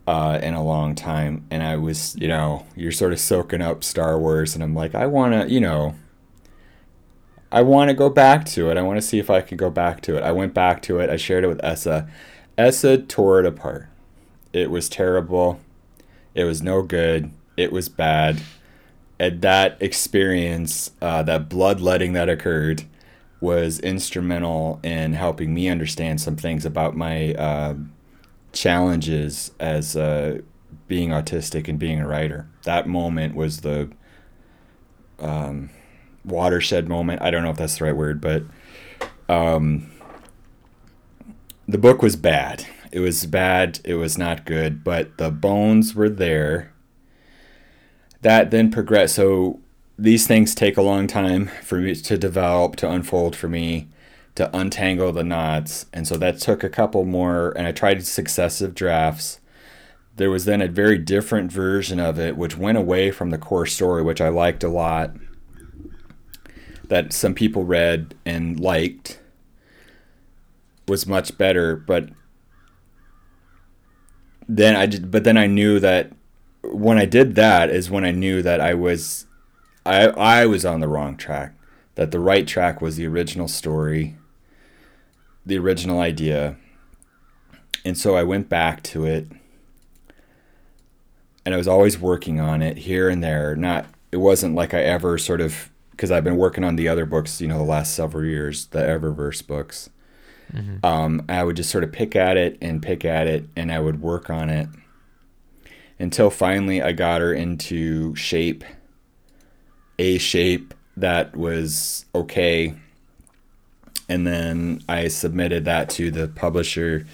[0.07, 3.83] uh, in a long time and i was you know you're sort of soaking up
[3.83, 5.95] star wars and i'm like i want to you know
[7.55, 8.77] I want to go back to it.
[8.77, 10.25] I want to see if I can go back to it.
[10.25, 11.09] I went back to it.
[11.09, 12.09] I shared it with Essa.
[12.59, 13.87] Essa tore it apart.
[14.53, 15.61] It was terrible.
[16.35, 17.31] It was no good.
[17.57, 18.43] It was bad.
[19.21, 22.83] And that experience, uh, that bloodletting that occurred,
[23.41, 27.75] was instrumental in helping me understand some things about my uh,
[28.55, 30.41] challenges as uh,
[30.89, 32.49] being autistic and being a writer.
[32.63, 33.91] That moment was the
[35.19, 35.71] um,
[36.25, 37.23] watershed moment.
[37.23, 38.43] I don't know if that's the right word, but
[39.29, 39.91] um,
[41.69, 42.67] the book was bad.
[42.93, 43.81] It was bad.
[43.85, 46.73] It was not good, but the bones were there.
[48.23, 49.17] That then progressed.
[49.17, 49.61] So
[49.99, 53.89] these things take a long time for me to develop, to unfold for me,
[54.35, 55.87] to untangle the knots.
[55.93, 59.41] And so that took a couple more, and I tried successive drafts.
[60.17, 63.67] There was then a very different version of it, which went away from the core
[63.67, 65.13] story, which I liked a lot
[66.89, 69.21] that some people read and liked
[70.87, 72.11] was much better but
[74.47, 76.13] then I did but then I knew that
[76.63, 79.27] when I did that is when I knew that I was
[79.87, 81.55] I I was on the wrong track
[81.95, 84.17] that the right track was the original story
[85.47, 86.57] the original idea
[87.85, 89.29] and so I went back to it
[91.45, 94.83] and I was always working on it here and there not it wasn't like I
[94.83, 97.95] ever sort of because I've been working on the other books, you know, the last
[97.95, 99.91] several years, the Eververse books.
[100.53, 100.85] Mm-hmm.
[100.85, 103.79] Um, I would just sort of pick at it and pick at it, and I
[103.79, 104.69] would work on it
[105.99, 108.65] until finally I got her into shape,
[109.99, 112.75] a shape that was okay.
[114.09, 117.07] And then I submitted that to the publisher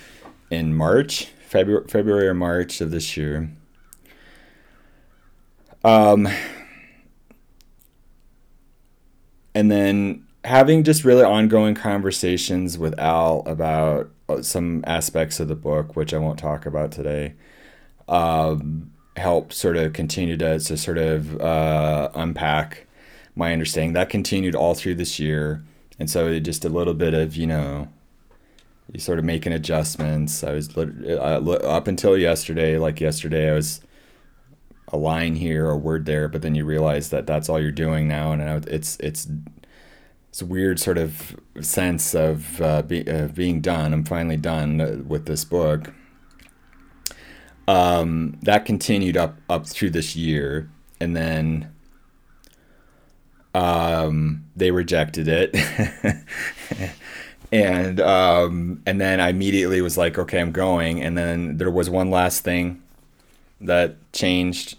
[0.50, 3.50] in March, February, February or March of this year.
[5.84, 6.28] Um,
[9.54, 15.54] and then having just really ongoing conversations with Al about uh, some aspects of the
[15.54, 17.34] book, which I won't talk about today.
[18.08, 22.86] Um, helped sort of continue to, to sort of uh, unpack
[23.36, 23.92] my understanding.
[23.92, 25.62] That continued all through this year.
[26.00, 27.88] And so just a little bit of, you know,
[28.92, 30.42] you sort of making adjustments.
[30.42, 33.82] I was up until yesterday, like yesterday, I was
[34.88, 38.08] a line here, a word there, but then you realize that that's all you're doing
[38.08, 38.32] now.
[38.32, 39.28] And it's, it's,
[40.30, 43.92] it's a weird sort of sense of uh, be, uh, being done.
[43.92, 45.92] I'm finally done uh, with this book.
[47.68, 51.72] Um, that continued up up through this year, and then
[53.54, 55.56] um, they rejected it,
[57.52, 61.02] and um, and then I immediately was like, okay, I'm going.
[61.02, 62.82] And then there was one last thing
[63.60, 64.76] that changed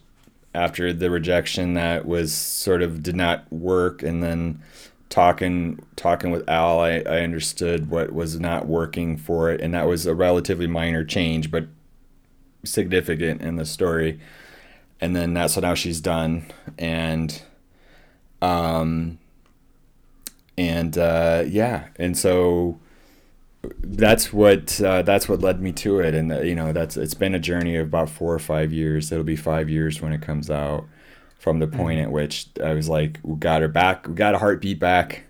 [0.53, 4.61] after the rejection that was sort of did not work, and then
[5.09, 9.87] talking talking with Al, I, I understood what was not working for it, and that
[9.87, 11.67] was a relatively minor change, but
[12.63, 14.19] significant in the story.
[14.99, 16.45] And then that so now she's done
[16.77, 17.41] and
[18.41, 19.19] um
[20.57, 22.79] and uh yeah, and so
[23.83, 27.13] that's what uh, that's what led me to it and uh, you know that's it's
[27.13, 29.11] been a journey of about 4 or 5 years.
[29.11, 30.85] It'll be 5 years when it comes out
[31.37, 32.07] from the point mm-hmm.
[32.07, 35.25] at which I was like we got her back, we got a heartbeat back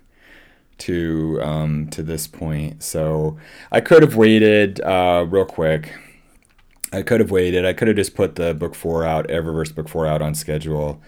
[0.78, 2.82] to um to this point.
[2.82, 3.38] So
[3.70, 5.94] I could have waited uh real quick
[6.92, 7.64] I could have waited.
[7.64, 11.00] I could have just put the book four out, Eververse book four out on schedule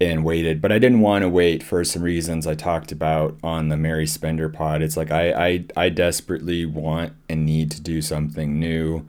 [0.00, 3.68] and waited, but I didn't want to wait for some reasons I talked about on
[3.68, 4.82] the Mary Spender pod.
[4.82, 9.06] It's like I, I, I desperately want and need to do something new.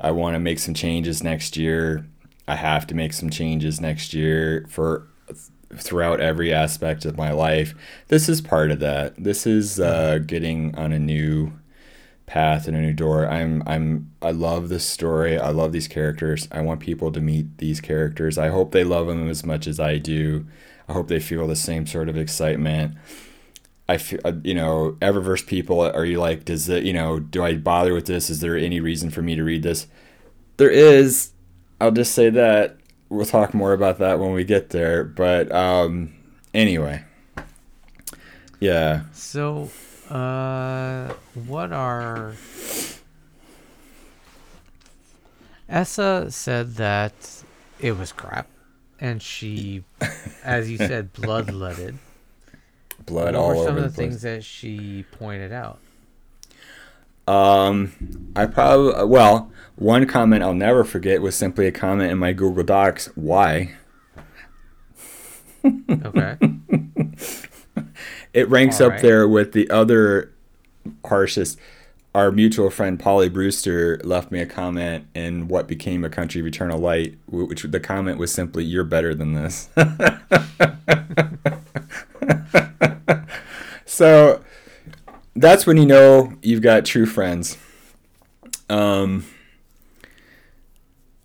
[0.00, 2.06] I want to make some changes next year.
[2.48, 5.06] I have to make some changes next year for
[5.76, 7.74] throughout every aspect of my life.
[8.08, 9.14] This is part of that.
[9.16, 11.52] This is uh, getting on a new
[12.26, 13.26] path and a new door.
[13.28, 15.38] I'm I'm I love this story.
[15.38, 16.48] I love these characters.
[16.50, 18.38] I want people to meet these characters.
[18.38, 20.46] I hope they love them as much as I do.
[20.88, 22.96] I hope they feel the same sort of excitement.
[23.88, 27.44] I feel, uh, you know, Eververse people, are you like, does it, you know, do
[27.44, 28.30] I bother with this?
[28.30, 29.86] Is there any reason for me to read this?
[30.56, 31.32] There is.
[31.80, 32.78] I'll just say that.
[33.10, 35.04] We'll talk more about that when we get there.
[35.04, 36.14] But um,
[36.54, 37.04] anyway,
[38.58, 39.02] yeah.
[39.12, 39.70] So
[40.10, 41.12] uh,
[41.46, 42.34] what are.
[45.68, 47.42] Essa said that
[47.80, 48.46] it was crap,
[49.00, 49.84] and she,
[50.44, 51.96] as you said, bloodletted.
[53.06, 55.78] Blood what all were some over of the, the things that she pointed out?
[57.26, 62.32] Um, I probably well, one comment I'll never forget was simply a comment in my
[62.32, 63.06] Google Docs.
[63.14, 63.74] Why?
[65.64, 66.36] Okay.
[68.34, 69.02] it ranks All up right.
[69.02, 70.30] there with the other
[71.06, 71.58] harshest.
[72.14, 76.46] Our mutual friend Polly Brewster left me a comment in what became a country of
[76.46, 79.68] eternal light, which the comment was simply, "You're better than this."
[83.84, 84.44] so
[85.34, 87.58] that's when you know you've got true friends.
[88.68, 89.24] Um,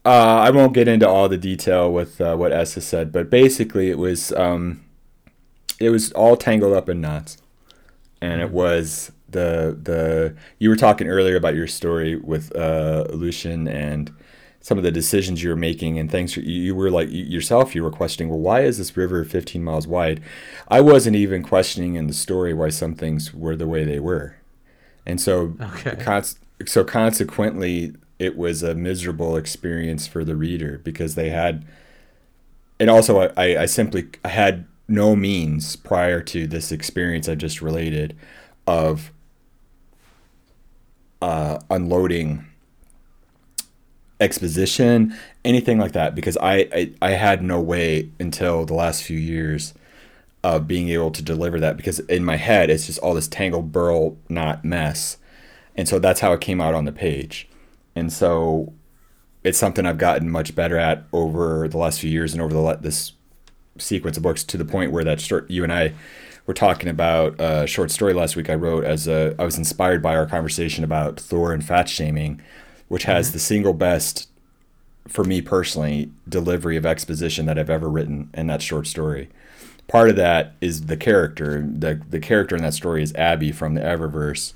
[0.05, 3.91] uh, I won't get into all the detail with uh, what Essa said, but basically
[3.91, 4.83] it was um,
[5.79, 7.37] it was all tangled up in knots,
[8.21, 13.67] and it was the the you were talking earlier about your story with uh, Lucian
[13.67, 14.11] and
[14.61, 17.75] some of the decisions you were making and things you, you were like you, yourself
[17.75, 20.21] you were questioning well why is this river 15 miles wide?
[20.67, 24.35] I wasn't even questioning in the story why some things were the way they were.
[25.05, 26.13] And so Okay.
[26.65, 31.65] so consequently it was a miserable experience for the reader because they had
[32.79, 37.61] and also I, I simply I had no means prior to this experience I just
[37.61, 38.15] related
[38.67, 39.11] of
[41.21, 42.45] uh, unloading
[44.19, 49.17] exposition, anything like that, because I, I, I had no way until the last few
[49.17, 49.73] years
[50.43, 53.71] of being able to deliver that because in my head it's just all this tangled
[53.71, 55.17] burl knot mess.
[55.75, 57.47] And so that's how it came out on the page.
[57.95, 58.73] And so
[59.43, 62.77] it's something I've gotten much better at over the last few years and over the
[62.81, 63.13] this
[63.79, 65.93] sequence of books to the point where that short you and I
[66.49, 70.01] were talking about a short story last week I wrote as a I was inspired
[70.01, 72.41] by our conversation about Thor and fat shaming,
[72.87, 73.33] which has mm-hmm.
[73.33, 74.29] the single best
[75.07, 79.29] for me personally delivery of exposition that I've ever written in that short story.
[79.87, 81.63] Part of that is the character.
[81.71, 84.53] The the character in that story is Abby from the Eververse.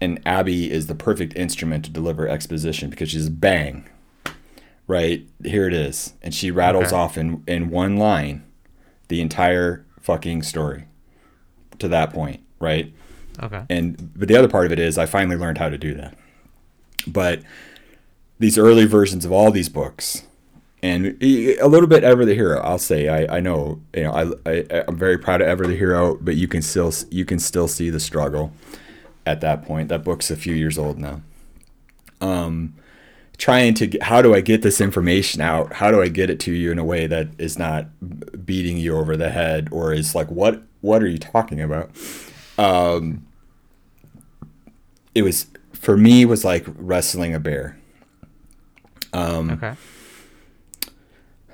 [0.00, 3.86] And Abby is the perfect instrument to deliver exposition because she's bang.
[4.86, 5.26] Right?
[5.44, 6.14] Here it is.
[6.22, 6.96] And she rattles Okay.
[6.96, 8.45] off in, in one line
[9.08, 10.86] the entire fucking story
[11.78, 12.92] to that point, right?
[13.42, 13.64] Okay.
[13.68, 16.16] And but the other part of it is I finally learned how to do that.
[17.06, 17.42] But
[18.38, 20.24] these early versions of all these books
[20.82, 22.60] and a little bit Ever the Hero.
[22.60, 25.76] I'll say I, I know you know I, I I'm very proud of Ever the
[25.76, 28.52] Hero, but you can still you can still see the struggle
[29.24, 29.88] at that point.
[29.88, 31.22] That book's a few years old now.
[32.20, 32.74] Um,
[33.36, 35.74] trying to get, how do I get this information out?
[35.74, 37.86] How do I get it to you in a way that is not
[38.46, 41.90] beating you over the head or is like what what are you talking about?
[42.56, 43.26] Um,
[45.14, 47.76] it was for me was like wrestling a bear.
[49.12, 49.74] Um, Okay.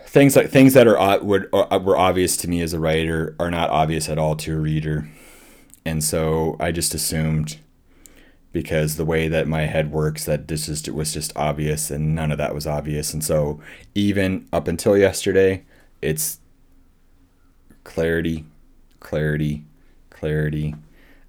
[0.07, 1.67] things like things that are o- were, uh,
[1.97, 5.09] obvious to me as a writer are not obvious at all to a reader
[5.85, 7.59] and so i just assumed
[8.53, 12.31] because the way that my head works that this just was just obvious and none
[12.33, 13.61] of that was obvious and so
[13.95, 15.65] even up until yesterday
[16.03, 16.39] it's
[17.85, 18.45] clarity
[19.03, 19.65] clarity
[20.11, 20.75] clarity.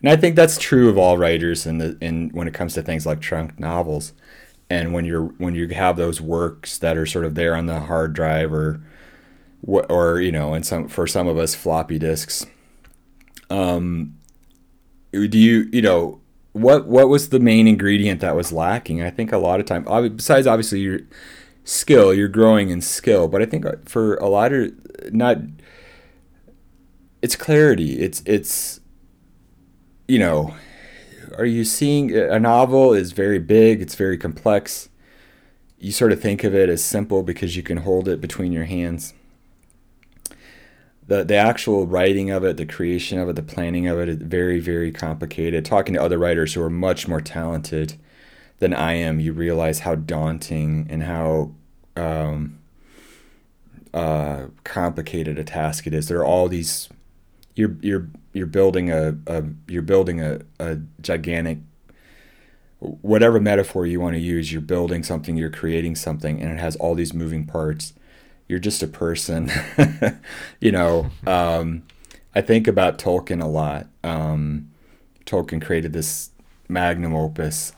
[0.02, 2.84] And i think that's true of all writers in the in when it comes to
[2.84, 4.14] things like trunk novels.
[4.70, 7.82] And when you're when you have those works that are sort of there on the
[7.82, 8.82] hard drive or
[9.66, 12.46] or you know and some for some of us floppy disks.
[13.50, 14.18] Um
[15.12, 16.22] do you you know
[16.54, 19.02] what what was the main ingredient that was lacking?
[19.02, 19.84] I think a lot of time
[20.16, 21.02] besides obviously your
[21.64, 24.72] skill you're growing in skill but i think uh, for a lot of
[25.14, 25.38] not
[27.24, 28.02] it's clarity.
[28.02, 28.82] It's it's
[30.10, 30.54] you know
[31.38, 34.90] are you seeing a novel is very big it's very complex.
[35.80, 38.66] You sort of think of it as simple because you can hold it between your
[38.66, 39.14] hands.
[41.08, 44.18] The the actual writing of it the creation of it the planning of it is
[44.18, 45.64] very very complicated.
[45.64, 47.96] Talking to other writers who are much more talented
[48.60, 51.52] than i am you realize how daunting and how
[51.98, 52.60] um,
[53.94, 56.08] uh, complicated a task it is.
[56.08, 56.90] There are all these
[57.56, 61.60] you're you're you're building a, a you're building a, a gigantic
[62.80, 66.76] whatever metaphor you want to use you're building something you're creating something and it has
[66.78, 67.94] all these moving parts.
[68.48, 69.50] You're just a person
[70.60, 71.84] you know um,
[72.36, 73.88] i think about tolkien a lot.
[74.04, 74.70] Um,
[75.26, 76.32] tolkien created this
[76.68, 77.72] magnum opus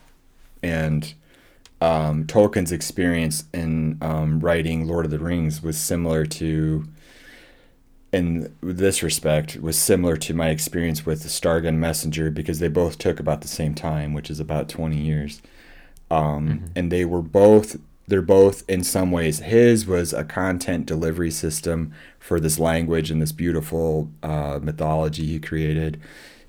[0.63, 1.13] and
[1.81, 6.87] um, tolkien's experience in um, writing lord of the rings was similar to
[8.15, 12.97] in this respect was similar to my experience with the Stargun Messenger because they both
[12.97, 15.41] took about the same time, which is about 20 years.
[16.09, 21.31] Um, And they were both, they're both in some ways, his was a content delivery
[21.31, 25.99] system for this language and this beautiful uh, mythology he created.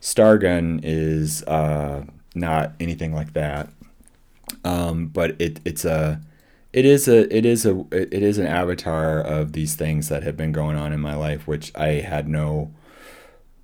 [0.00, 2.04] Stargun is uh,
[2.34, 3.70] not anything like that.
[4.64, 6.20] Um, but it, it's a,
[6.76, 10.36] it is a it is a it is an avatar of these things that have
[10.36, 12.70] been going on in my life which i had no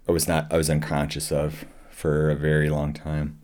[0.08, 3.38] i was not i was unconscious of for a very long time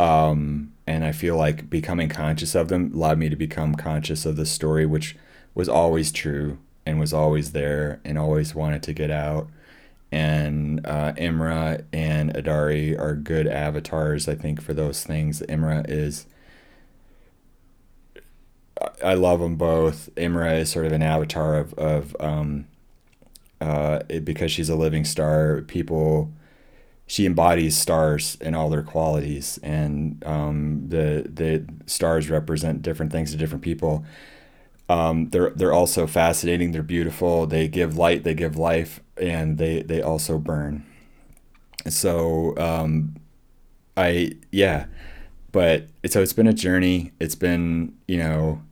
[0.00, 4.34] um and i feel like becoming conscious of them allowed me to become conscious of
[4.34, 5.16] the story which
[5.54, 9.48] was always true and was always there and always wanted to get out
[10.12, 15.42] and uh, Imra and Adari are good avatars, I think, for those things.
[15.48, 16.26] Imra is
[19.04, 20.08] I love them both.
[20.16, 22.66] Imra is sort of an avatar of of um,
[23.60, 25.62] uh, it, because she's a living star.
[25.62, 26.30] People,
[27.06, 33.32] she embodies stars and all their qualities, and um, the the stars represent different things
[33.32, 34.04] to different people.
[34.88, 36.72] Um, they're they're also fascinating.
[36.72, 37.46] They're beautiful.
[37.46, 38.24] They give light.
[38.24, 40.84] They give life, and they they also burn.
[41.88, 43.16] So um,
[43.96, 44.86] I yeah,
[45.52, 47.12] but so it's been a journey.
[47.20, 48.62] It's been you know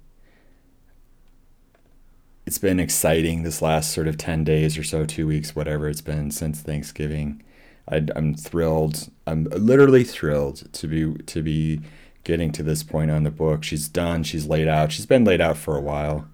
[2.47, 6.01] it's been exciting this last sort of 10 days or so, two weeks, whatever it's
[6.01, 7.43] been since Thanksgiving.
[7.89, 9.11] I, I'm thrilled.
[9.27, 11.81] I'm literally thrilled to be to be
[12.25, 13.63] getting to this point on the book.
[13.65, 14.23] She's done.
[14.23, 14.93] She's laid out.
[14.93, 16.27] She's been laid out for a while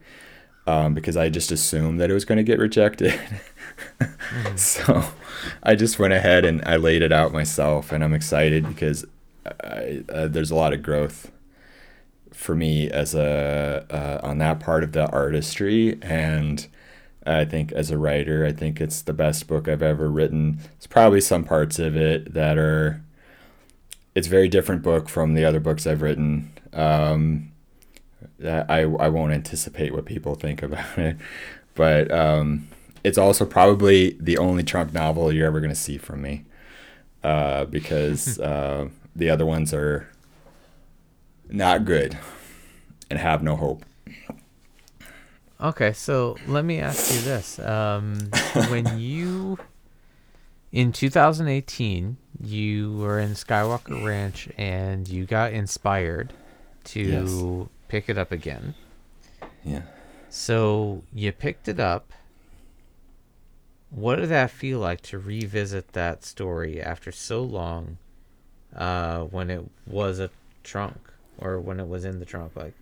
[0.66, 3.18] um, because I just assumed that it was going to get rejected.
[4.56, 5.04] So
[5.62, 9.04] I just went ahead and I laid it out myself, and I'm excited because
[9.44, 11.30] I, uh, there's a lot of growth
[12.40, 16.66] for me as a uh, on that part of the artistry and
[17.26, 20.56] I think as a writer I think it's the best book I've ever written.
[20.56, 23.02] There's probably some parts of it that are
[24.14, 26.50] it's a very different book from the other books I've written.
[26.72, 27.52] Um,
[28.42, 31.18] I I won't anticipate what people think about it,
[31.74, 32.68] but um,
[33.04, 36.44] it's also probably the only trunk novel you're ever going to see from me,
[37.22, 40.08] uh, because uh, the other ones are
[41.50, 42.16] not good
[43.10, 43.84] and have no hope.
[45.60, 48.18] Okay, so let me ask you this: um,
[48.70, 49.58] when you
[50.72, 56.32] in 2018 you were in Skywalker Ranch and you got inspired
[56.84, 57.68] to Yes.
[57.88, 58.74] pick it up again,
[59.64, 59.82] Yeah.
[60.30, 62.12] So you picked it up.
[63.90, 67.98] What did that feel like to revisit that story after so long?
[68.74, 70.30] Uh, when it was a
[70.62, 70.96] trunk
[71.40, 72.74] or when it was in the trunk, like,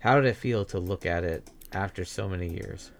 [0.00, 2.90] how did it feel to look at it after so many years?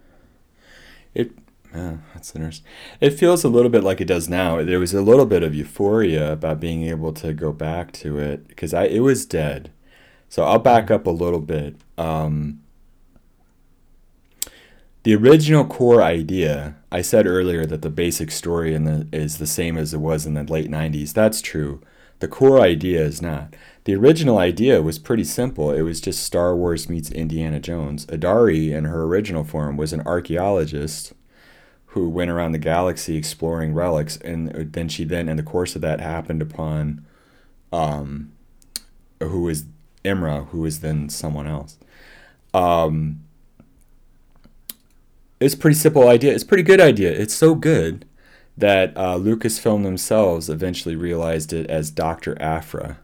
[1.14, 1.32] It
[1.74, 2.66] yeah, that's interesting.
[3.00, 4.62] It feels a little bit like it does now.
[4.62, 8.48] There was a little bit of euphoria about being able to go back to it
[8.48, 9.70] because I it was dead.
[10.28, 11.76] So I'll back up a little bit.
[11.98, 12.60] Um,
[15.02, 19.46] the original core idea, I said earlier that the basic story in the, is the
[19.46, 21.12] same as it was in the late 90s.
[21.12, 21.80] That's true.
[22.18, 23.54] The core idea is not.
[23.90, 25.72] The original idea was pretty simple.
[25.72, 28.06] It was just Star Wars meets Indiana Jones.
[28.06, 31.12] Adari, in her original form, was an archaeologist
[31.86, 35.82] who went around the galaxy exploring relics, and then she then, in the course of
[35.82, 37.04] that, happened upon,
[37.72, 38.30] um,
[39.18, 39.64] who was
[40.04, 41.76] Imra, who was then someone else.
[42.54, 43.24] Um,
[45.40, 46.32] it's a pretty simple idea.
[46.32, 47.10] It's a pretty good idea.
[47.10, 48.04] It's so good
[48.56, 52.98] that uh, Lucasfilm themselves eventually realized it as Doctor Aphra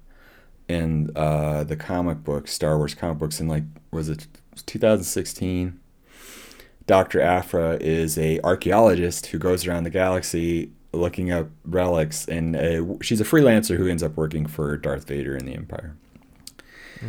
[0.68, 4.26] in uh, the comic book, Star Wars comic books, in like was it
[4.66, 5.80] 2016?
[6.86, 7.20] Dr.
[7.20, 13.20] Aphra is a archaeologist who goes around the galaxy looking up relics, and uh, she's
[13.20, 15.96] a freelancer who ends up working for Darth Vader in the Empire.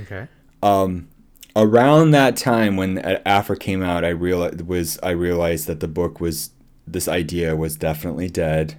[0.01, 0.27] Okay.
[0.61, 1.07] Um,
[1.55, 6.19] around that time when Aphra came out, I realized was I realized that the book
[6.19, 6.51] was
[6.85, 8.77] this idea was definitely dead,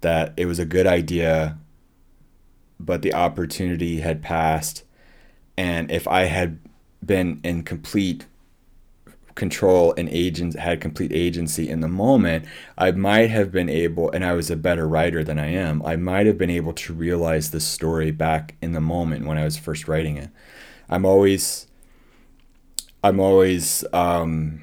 [0.00, 1.58] that it was a good idea,
[2.78, 4.84] but the opportunity had passed,
[5.56, 6.58] and if I had
[7.04, 8.26] been in complete
[9.34, 12.44] control and agent had complete agency in the moment
[12.78, 15.96] i might have been able and i was a better writer than i am i
[15.96, 19.56] might have been able to realize the story back in the moment when i was
[19.56, 20.30] first writing it.
[20.88, 21.66] I'm always
[23.02, 24.62] i'm always um,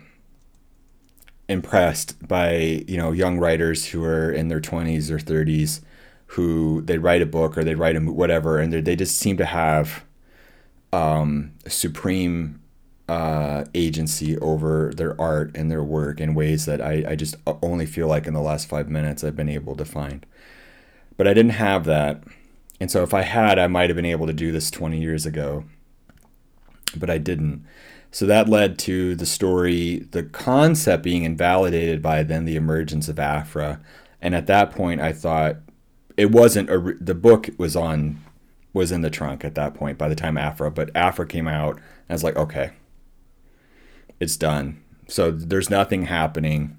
[1.50, 5.82] impressed by you know young writers who are in their 20s or 30s
[6.32, 9.46] who they write a book or they write a whatever and they just seem to
[9.46, 10.06] have
[10.94, 12.62] um, supreme
[13.10, 17.86] uh, agency over their art and their work in ways that I, I just only
[17.86, 20.26] feel like in the last five minutes I've been able to find.
[21.18, 22.24] But I didn't have that.
[22.80, 25.26] And so if I had, I might have been able to do this 20 years
[25.26, 25.66] ago.
[26.96, 27.66] But I didn't.
[28.10, 33.20] So that led to the story, the concept being invalidated by then the emergence of
[33.20, 33.82] Aphra.
[34.22, 35.58] And at that point, I thought
[36.22, 38.24] it wasn't a, the book was on
[38.74, 41.78] was in the trunk at that point by the time Aphra, but Aphra came out.
[41.78, 42.74] And I was like, okay,
[44.20, 44.84] it's done.
[45.08, 46.78] So there's nothing happening.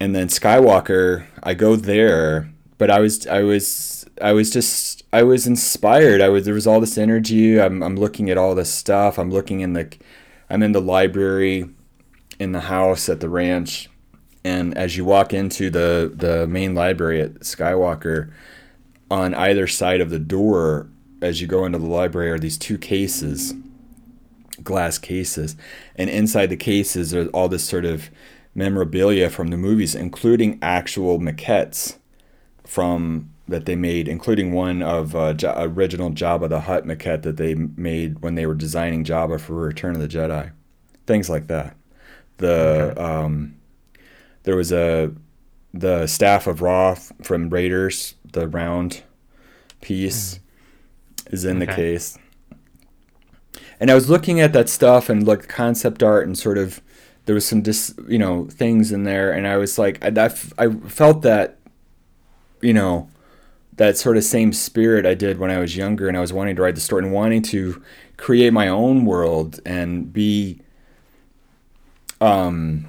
[0.00, 5.22] And then Skywalker, I go there, but I was I was I was just I
[5.22, 6.20] was inspired.
[6.20, 7.60] I was there was all this energy.
[7.60, 9.20] I'm I'm looking at all this stuff.
[9.20, 9.96] I'm looking in the
[10.50, 11.70] I'm in the library
[12.40, 13.88] in the house at the ranch.
[14.44, 18.32] And as you walk into the the main library at Skywalker,
[19.10, 20.88] on either side of the door
[21.20, 23.54] as you go into the library are these two cases
[24.62, 25.56] glass cases,
[25.96, 28.10] and inside the cases are all this sort of
[28.54, 31.96] memorabilia from the movies, including actual maquettes
[32.64, 37.36] from that they made, including one of uh, J- original Jabba the Hutt maquette that
[37.36, 40.52] they made when they were designing Jabba for Return of the Jedi,
[41.06, 41.76] things like that.
[42.38, 43.00] The okay.
[43.00, 43.56] um,
[44.44, 45.12] there was a
[45.74, 49.02] the staff of Ra from Raiders, the round
[49.80, 51.32] piece, mm.
[51.32, 51.66] is in okay.
[51.66, 52.18] the case
[53.82, 56.80] and I was looking at that stuff and like concept art and sort of
[57.24, 60.30] there was some dis you know things in there, and I was like I, I,
[60.58, 61.58] I felt that
[62.60, 63.10] you know
[63.76, 66.54] that sort of same spirit I did when I was younger, and I was wanting
[66.56, 67.82] to write the story and wanting to
[68.16, 70.60] create my own world and be
[72.20, 72.86] um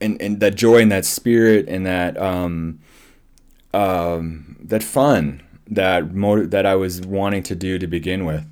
[0.00, 2.78] and and that joy and that spirit and that um
[3.74, 8.44] um that fun that motive that I was wanting to do to begin with.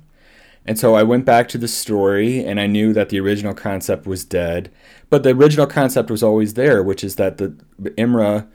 [0.65, 4.05] And so I went back to the story and I knew that the original concept
[4.05, 4.71] was dead,
[5.09, 7.49] but the original concept was always there, which is that the
[7.97, 8.47] Imra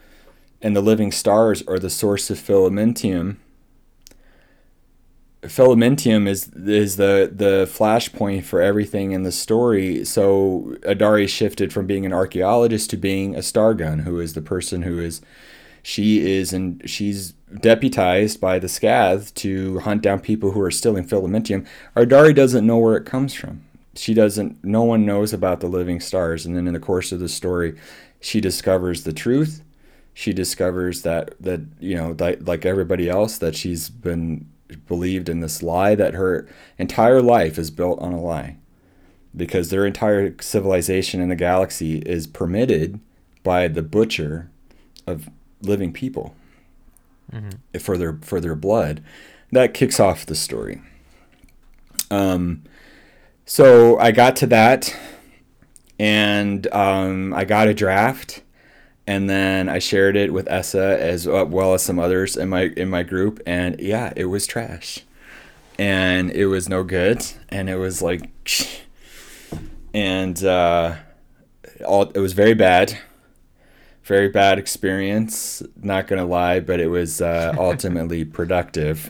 [0.61, 3.37] and the living stars are the source of filamentium.
[5.45, 10.05] Filamentium is is the the flashpoint for everything in the story.
[10.05, 14.81] So Adari shifted from being an archaeologist to being a stargun, who is the person
[14.83, 15.21] who is
[15.83, 21.05] she is and she's deputized by the Scath to hunt down people who are stealing
[21.05, 21.65] filamentium.
[21.95, 23.63] Adari doesn't know where it comes from.
[23.95, 24.63] She doesn't.
[24.63, 26.45] No one knows about the living stars.
[26.45, 27.75] And then in the course of the story,
[28.19, 29.63] she discovers the truth.
[30.13, 34.49] She discovers that that you know, that, like everybody else, that she's been
[34.87, 36.47] believed in this lie that her
[36.77, 38.57] entire life is built on a lie.
[39.35, 42.99] because their entire civilization in the galaxy is permitted
[43.43, 44.49] by the butcher
[45.05, 45.29] of
[45.61, 46.35] living people
[47.33, 47.79] Mm-hmm.
[47.79, 49.03] for their for their blood.
[49.51, 50.79] That kicks off the story.
[52.11, 52.63] Um,
[53.45, 54.95] so I got to that,
[55.99, 58.41] and um, I got a draft,
[59.07, 62.89] and then I shared it with Essa as well as some others in my in
[62.89, 64.99] my group, and yeah, it was trash,
[65.77, 68.29] and it was no good, and it was like,
[69.93, 70.95] and uh,
[71.85, 72.97] all it was very bad.
[74.03, 79.09] Very bad experience not gonna lie but it was uh, ultimately productive.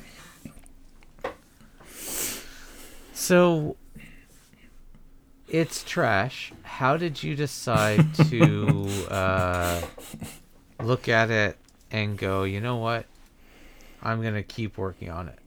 [3.13, 3.75] So
[5.47, 6.51] it's trash.
[6.63, 9.81] How did you decide to uh,
[10.81, 11.57] look at it
[11.91, 13.05] and go, you know what?
[14.01, 15.39] I'm going to keep working on it.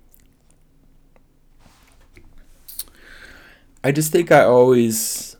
[3.84, 5.36] i just think i always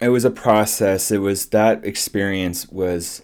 [0.00, 3.22] it was a process it was that experience was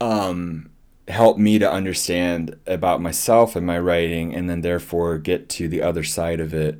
[0.00, 0.70] um
[1.08, 5.82] helped me to understand about myself and my writing and then therefore get to the
[5.82, 6.78] other side of it.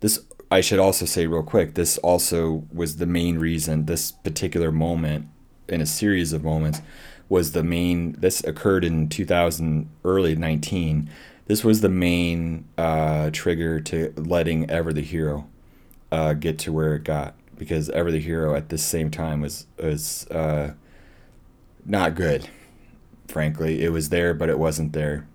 [0.00, 0.20] This
[0.50, 5.26] i should also say real quick this also was the main reason this particular moment
[5.68, 6.80] in a series of moments
[7.28, 11.10] was the main this occurred in 2000 early 19
[11.46, 15.46] this was the main uh, trigger to letting ever the hero
[16.10, 19.66] uh, get to where it got because ever the hero at the same time was
[19.78, 20.72] was uh,
[21.84, 22.48] not good
[23.28, 25.26] frankly it was there but it wasn't there.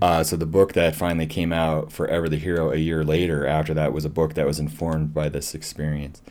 [0.00, 3.74] Uh, so the book that finally came out forever the hero a year later after
[3.74, 6.22] that was a book that was informed by this experience.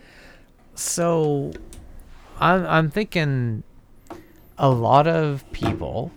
[0.74, 1.52] So
[2.40, 3.64] I'm, I'm thinking
[4.58, 6.12] a lot of people,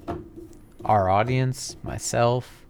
[0.84, 2.64] our audience, myself,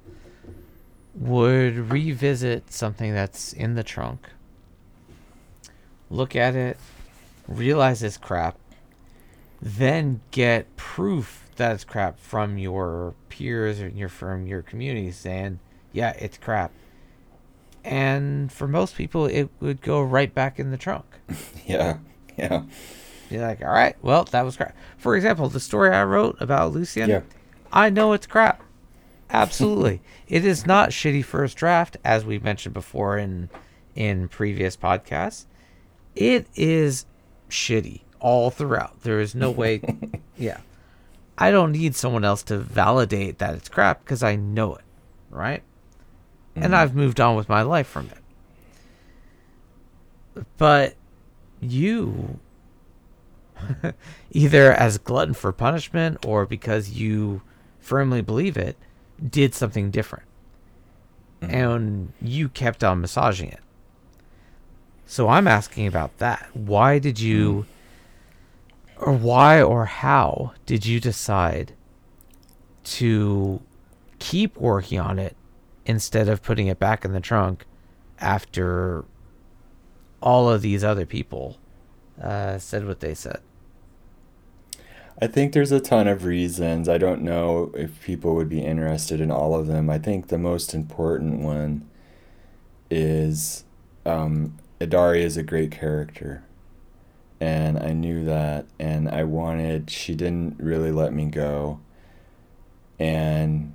[1.15, 4.29] would revisit something that's in the trunk,
[6.11, 6.79] look at it,
[7.47, 8.57] realize it's crap,
[9.61, 15.61] then get proof that it's crap from your peers or your from your community saying,
[15.93, 16.73] yeah, it's crap.
[17.85, 21.05] And for most people, it would go right back in the trunk.
[21.67, 21.99] yeah
[22.37, 22.63] yeah
[23.31, 24.75] You're like, all right, well, that was crap.
[24.97, 27.21] For example, the story I wrote about Lucian, Yeah.
[27.73, 28.63] I know it's crap.
[29.31, 30.01] Absolutely.
[30.29, 33.51] it is not shitty first draft, as we mentioned before in
[33.95, 35.47] in previous podcasts.
[36.15, 37.05] It is
[37.51, 39.03] shitty all throughout.
[39.03, 39.81] There is no way
[40.39, 40.59] yeah.
[41.39, 44.85] I don't need someone else to validate that it's crap because I know it,
[45.31, 45.63] right?
[46.57, 46.75] And mm-hmm.
[46.75, 48.19] I've moved on with my life from it.
[50.57, 50.97] But
[51.61, 52.41] you
[54.33, 57.43] either as glutton for punishment or because you
[57.79, 58.77] firmly believe it
[59.31, 60.25] did something different.
[61.41, 61.55] Mm-hmm.
[61.55, 63.61] And you kept on massaging it.
[65.07, 66.49] So i'm asking about that.
[66.53, 67.71] Why did you mm-hmm.
[69.01, 71.73] Or why or how did you decide
[72.85, 73.61] to
[74.19, 75.37] keep working on it
[75.87, 77.65] instead of putting it back in the trunk
[78.21, 79.05] after
[80.21, 81.59] all of these other people
[82.21, 83.41] uh, said what they said.
[85.21, 86.89] I think there's a ton of reasons.
[86.89, 89.91] I don't know if people would be interested in all of them.
[89.91, 91.89] I think the most important one
[92.89, 93.65] is
[94.07, 96.45] um, Adari is a great character.
[97.41, 98.67] And I knew that.
[98.79, 101.81] And I wanted, she didn't really let me go.
[102.99, 103.73] And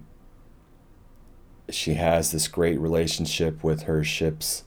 [1.70, 4.64] she has this great relationship with her ship's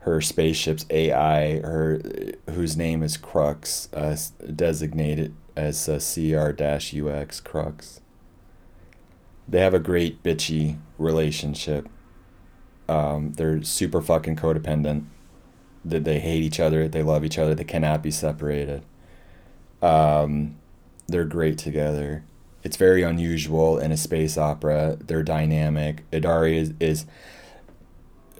[0.00, 2.00] her spaceship's AI, her
[2.48, 4.16] whose name is Crux, uh,
[4.54, 8.00] designated as uh, CR-UX Crux.
[9.46, 11.88] They have a great bitchy relationship.
[12.88, 15.04] Um, they're super fucking codependent.
[15.84, 18.84] That they hate each other, they love each other, they cannot be separated.
[19.80, 20.56] Um,
[21.08, 22.24] they're great together.
[22.62, 24.98] It's very unusual in a space opera.
[25.00, 26.08] They're dynamic.
[26.10, 27.06] Adari is, is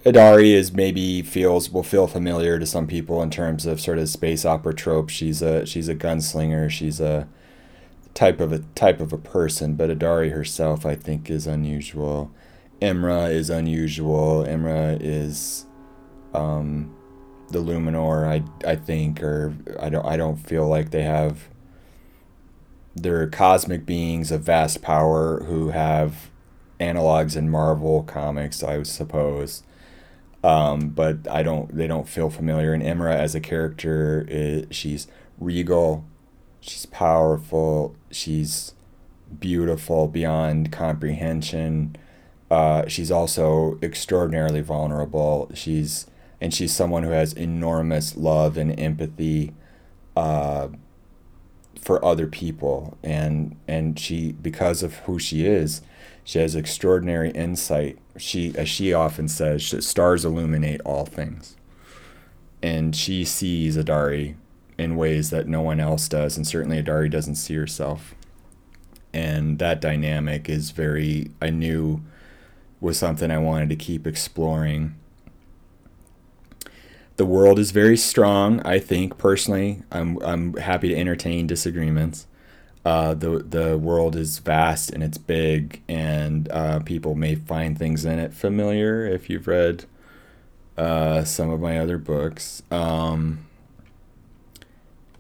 [0.05, 4.09] Adari is maybe feels will feel familiar to some people in terms of sort of
[4.09, 5.11] space opera trope.
[5.11, 6.70] She's a she's a gunslinger.
[6.70, 7.28] She's a
[8.14, 12.30] type of a type of a person, but Adari herself, I think, is unusual.
[12.80, 14.45] Imra is unusual.
[14.45, 15.66] Imra is
[16.32, 16.97] um,
[17.51, 18.27] the Luminor.
[18.27, 21.49] I I think, or I don't I don't feel like they have.
[22.95, 26.31] They're cosmic beings of vast power who have
[26.81, 29.63] analogs in Marvel comics, I suppose
[30.43, 31.75] um, but I don't.
[31.77, 32.73] They don't feel familiar.
[32.73, 34.27] And Imra as a character,
[34.71, 35.07] she's
[35.39, 36.05] regal,
[36.61, 38.75] she's powerful, she's
[39.41, 41.97] beautiful beyond comprehension.
[42.51, 45.51] uh, she's also extraordinarily vulnerable.
[45.55, 46.07] She's
[46.41, 49.53] and she's someone who has enormous love and empathy
[50.16, 50.68] uh,
[51.80, 55.82] for other people, and and she because of who she is,
[56.24, 57.99] she has extraordinary insight.
[58.16, 61.57] She, as she often says, stars illuminate all things,
[62.62, 64.34] and she sees Adari
[64.78, 68.14] in ways that no one else does, and certainly Adari doesn't see herself.
[69.12, 72.01] And that dynamic is very, I knew
[72.80, 74.95] was something I wanted to keep exploring.
[77.21, 79.83] The world is very strong, I think, personally.
[79.93, 82.27] I'm, I'm happy to entertain disagreements.
[82.83, 88.07] Uh, the, the world is vast and it's big, and uh, people may find things
[88.07, 89.85] in it familiar if you've read
[90.79, 92.62] uh, some of my other books.
[92.71, 93.47] Um,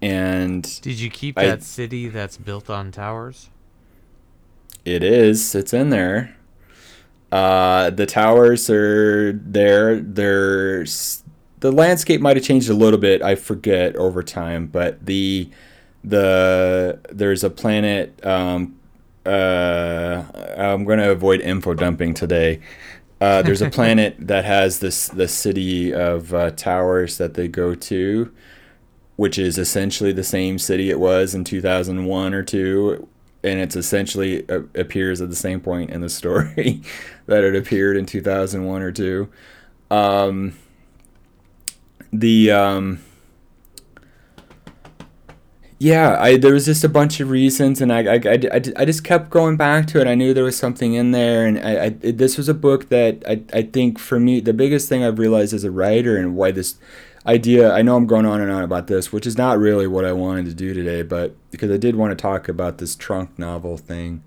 [0.00, 3.50] and did you keep I, that city that's built on towers?
[4.86, 5.54] It is.
[5.54, 6.34] It's in there.
[7.30, 10.00] Uh, the towers are there.
[10.00, 11.24] There's
[11.60, 13.22] the landscape might have changed a little bit.
[13.22, 15.48] I forget over time, but the
[16.02, 18.24] the there's a planet.
[18.24, 18.76] Um,
[19.26, 20.24] uh,
[20.56, 22.60] I'm going to avoid info dumping today.
[23.20, 27.74] Uh, there's a planet that has this the city of uh, towers that they go
[27.74, 28.32] to,
[29.16, 33.06] which is essentially the same city it was in 2001 or two,
[33.44, 36.80] and it's essentially uh, appears at the same point in the story
[37.26, 39.28] that it appeared in 2001 or two.
[39.90, 40.54] Um,
[42.12, 43.00] the um,
[45.82, 49.02] yeah, I there was just a bunch of reasons, and I, I, I, I, just
[49.02, 50.06] kept going back to it.
[50.06, 53.22] I knew there was something in there, and I, I this was a book that
[53.26, 56.50] I, I think for me the biggest thing I've realized as a writer and why
[56.50, 56.76] this
[57.24, 60.04] idea I know I'm going on and on about this, which is not really what
[60.04, 63.38] I wanted to do today, but because I did want to talk about this trunk
[63.38, 64.22] novel thing.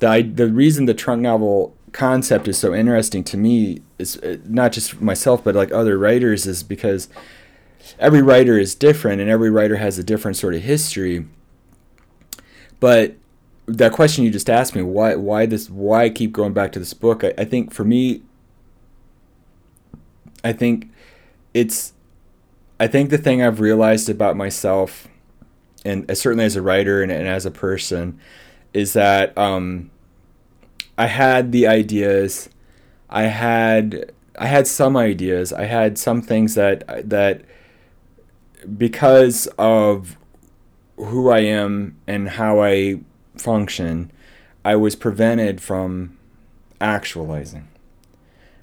[0.00, 4.36] The I, the reason the trunk novel concept is so interesting to me is uh,
[4.44, 7.08] not just myself but like other writers is because
[7.98, 11.26] every writer is different and every writer has a different sort of history.
[12.78, 13.16] But
[13.66, 16.78] that question you just asked me, why why this why I keep going back to
[16.78, 18.22] this book, I, I think for me
[20.44, 20.92] I think
[21.52, 21.94] it's
[22.78, 25.08] I think the thing I've realized about myself
[25.84, 28.20] and certainly as a writer and, and as a person
[28.72, 29.90] is that um,
[30.98, 32.50] I had the ideas
[33.08, 37.42] I had I had some ideas I had some things that that
[38.76, 40.18] because of
[40.96, 43.00] who I am and how I
[43.36, 44.10] function,
[44.64, 46.18] I was prevented from
[46.80, 47.68] actualizing.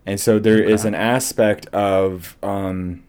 [0.06, 0.72] And so there okay.
[0.72, 3.04] is an aspect of um,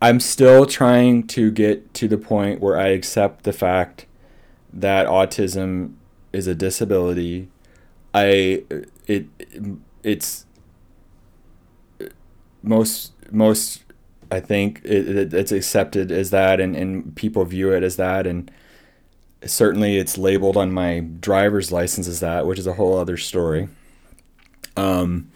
[0.00, 4.06] I'm still trying to get to the point where I accept the fact
[4.72, 5.94] that autism
[6.32, 7.48] is a disability.
[8.14, 8.64] I
[9.06, 9.28] it
[10.02, 10.46] it's
[12.62, 13.84] most most
[14.30, 18.26] I think it, it, it's accepted as that, and, and people view it as that,
[18.26, 18.50] and
[19.44, 23.68] certainly it's labeled on my driver's license as that, which is a whole other story.
[24.74, 25.30] Um,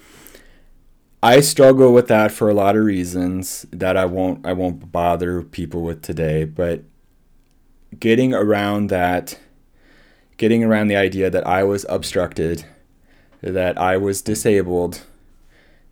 [1.23, 5.43] I struggle with that for a lot of reasons that I won't I won't bother
[5.43, 6.83] people with today, but
[7.99, 9.39] getting around that,
[10.37, 12.65] getting around the idea that I was obstructed,
[13.41, 15.03] that I was disabled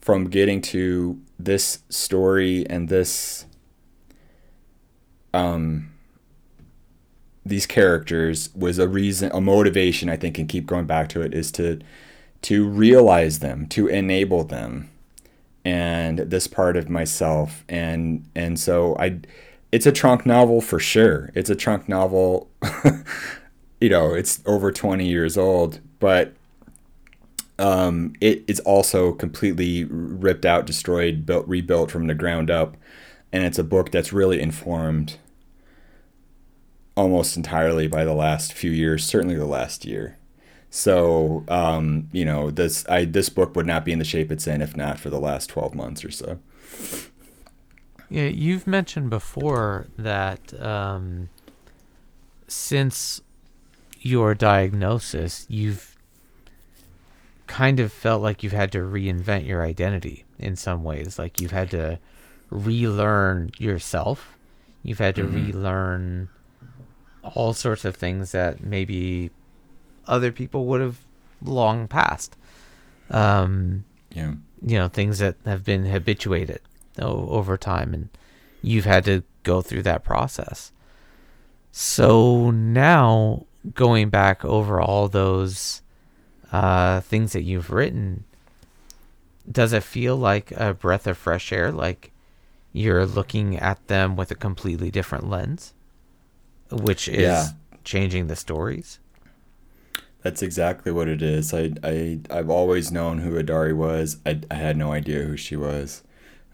[0.01, 3.47] from getting to this story and this
[5.33, 5.91] um
[7.45, 11.35] these characters was a reason a motivation i think and keep going back to it
[11.35, 11.81] is to
[12.41, 14.89] to realize them to enable them
[15.65, 17.65] and this part of myself.
[17.69, 19.21] And and so i
[19.73, 21.33] it's a trunk novel for sure.
[21.35, 22.49] It's a trunk novel
[23.85, 26.35] you know it's over 20 years old but
[27.59, 32.77] um, it is also completely ripped out, destroyed, built, rebuilt from the ground up,
[33.33, 35.19] and it's a book that's really informed
[36.97, 40.19] almost entirely by the last few years, certainly the last year.
[40.71, 44.49] So, um, you know, this I this book would not be in the shape it's
[44.49, 46.41] in if not for the last twelve months or so.
[48.11, 51.29] Yeah, you've mentioned before that um,
[52.49, 53.21] since
[54.05, 55.97] your diagnosis, you've
[57.47, 61.19] kind of felt like you've had to reinvent your identity in some ways.
[61.19, 61.99] Like you've had to
[62.51, 64.37] relearn yourself.
[64.83, 65.47] You've had to mm-hmm.
[65.47, 66.29] relearn
[67.23, 69.31] all sorts of things that maybe
[70.07, 70.99] other people would have
[71.43, 72.37] long passed.
[73.11, 74.35] Um, yeah.
[74.63, 76.61] You know, things that have been habituated
[76.99, 78.09] over time, and
[78.63, 80.73] you've had to go through that process.
[81.73, 85.83] So now, going back over all those
[86.53, 88.25] uh, things that you've written,
[89.51, 91.71] does it feel like a breath of fresh air?
[91.73, 92.13] Like
[92.73, 95.75] you're looking at them with a completely different lens,
[96.71, 97.53] which is Yeah.
[97.85, 98.99] changing the stories?
[100.23, 101.53] That's exactly what it is.
[101.53, 104.17] I, I, I've always known who Adari was.
[104.25, 106.03] I, I had no idea who she was.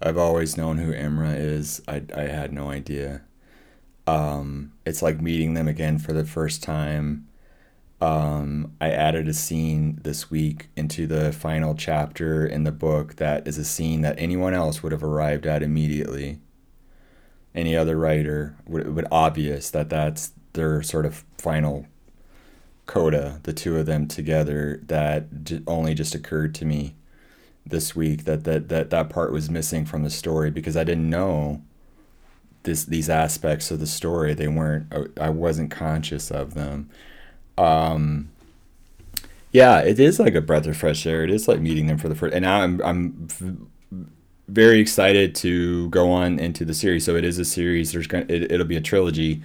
[0.03, 1.81] I've always known who Imra is.
[1.87, 3.23] I, I had no idea.
[4.07, 7.27] Um, it's like meeting them again for the first time.
[8.01, 13.47] Um, I added a scene this week into the final chapter in the book that
[13.47, 16.41] is a scene that anyone else would have arrived at immediately.
[17.55, 21.87] Any other writer would, would obvious that that's their sort of final
[22.87, 26.97] coda, the two of them together, that j- only just occurred to me
[27.67, 31.09] this week that that, that that part was missing from the story because I didn't
[31.09, 31.63] know
[32.63, 34.35] this these aspects of the story.
[34.35, 34.93] They weren't.
[35.19, 36.91] I wasn't conscious of them.
[37.59, 38.31] Um,
[39.53, 41.25] yeah, it is like a breath of fresh air.
[41.25, 42.35] It is like meeting them for the first.
[42.35, 43.29] And now I'm I'm
[44.49, 47.05] very excited to go on into the series.
[47.05, 47.93] So it is a series.
[47.93, 49.43] There's gonna it, it'll be a trilogy.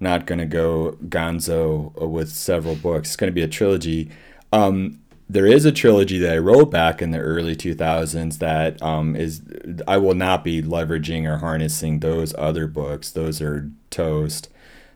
[0.00, 3.10] Not gonna go Gonzo with several books.
[3.10, 4.10] It's gonna be a trilogy.
[4.52, 9.16] Um, there is a trilogy that I wrote back in the early 2000s that um,
[9.16, 9.42] is
[9.88, 13.10] I will not be leveraging or harnessing those other books.
[13.10, 14.48] Those are toast.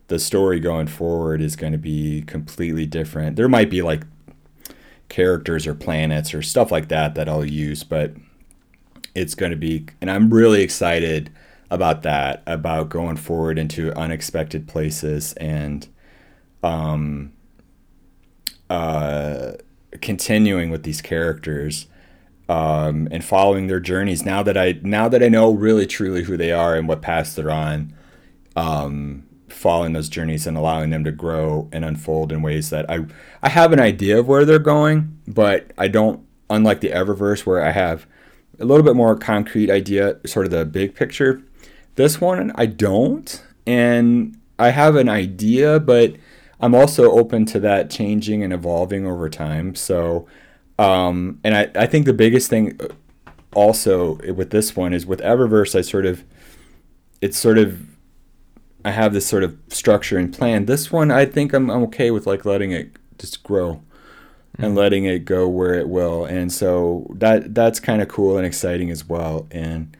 [0.08, 3.36] The story going forward is going to be completely different.
[3.36, 4.04] There might be like
[5.08, 8.12] characters or planets or stuff like that that I'll use, but
[9.14, 11.30] it's going to be, and I'm really excited
[11.70, 15.88] about that, about going forward into unexpected places and
[16.62, 17.32] um,
[18.68, 19.52] uh,
[20.00, 21.86] continuing with these characters
[22.48, 24.24] um, and following their journeys.
[24.24, 27.34] Now that I now that I know really truly who they are and what paths
[27.34, 27.94] they're on,
[28.56, 33.06] um, following those journeys and allowing them to grow and unfold in ways that I
[33.42, 36.24] I have an idea of where they're going, but I don't.
[36.50, 38.06] Unlike the Eververse, where I have
[38.58, 41.42] a little bit more concrete idea, sort of the big picture.
[41.96, 46.14] This one I don't, and I have an idea, but
[46.60, 49.74] I'm also open to that changing and evolving over time.
[49.74, 50.26] So,
[50.78, 52.78] um, and I, I think the biggest thing
[53.54, 56.24] also with this one is with Eververse, I sort of,
[57.20, 57.86] it's sort of,
[58.84, 60.66] I have this sort of structure and plan.
[60.66, 63.82] This one, I think I'm, I'm okay with like letting it just grow
[64.58, 66.24] and letting it go where it will.
[66.24, 69.46] And so that, that's kind of cool and exciting as well.
[69.50, 69.96] And,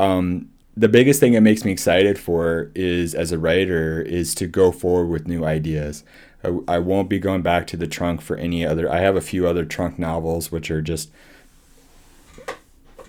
[0.00, 4.46] um, the biggest thing that makes me excited for is as a writer is to
[4.46, 6.04] go forward with new ideas.
[6.44, 8.90] I, I won't be going back to the trunk for any other.
[8.90, 11.10] I have a few other trunk novels which are just,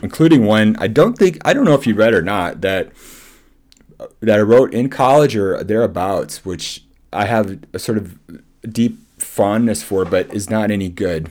[0.02, 2.92] including one I don't think I don't know if you read or not that
[4.22, 8.18] that I wrote in college or thereabouts, which I have a sort of
[8.68, 11.30] deep fondness for, but is not any good.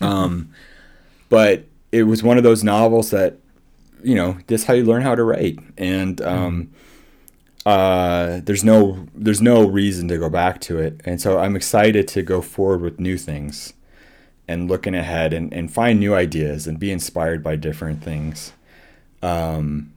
[0.00, 0.52] Um,
[1.28, 3.36] but it was one of those novels that
[4.02, 5.58] you know this is how you learn how to write.
[5.76, 6.70] And um,
[7.66, 11.00] uh, there's no there's no reason to go back to it.
[11.04, 13.74] And so i'm excited to go forward with new things
[14.46, 18.52] and looking ahead and, and find new ideas and be inspired by different things.
[19.22, 19.92] Um,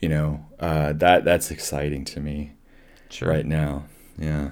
[0.00, 2.52] you know uh, that that's exciting to me
[3.08, 3.28] Sure.
[3.28, 3.84] right now.
[4.18, 4.50] Yeah.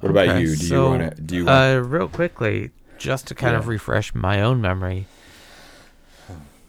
[0.00, 0.46] What about you?
[0.48, 3.68] Do so, you want to do you want Uh, real quickly, just to kind of
[3.68, 5.06] refresh my own memory.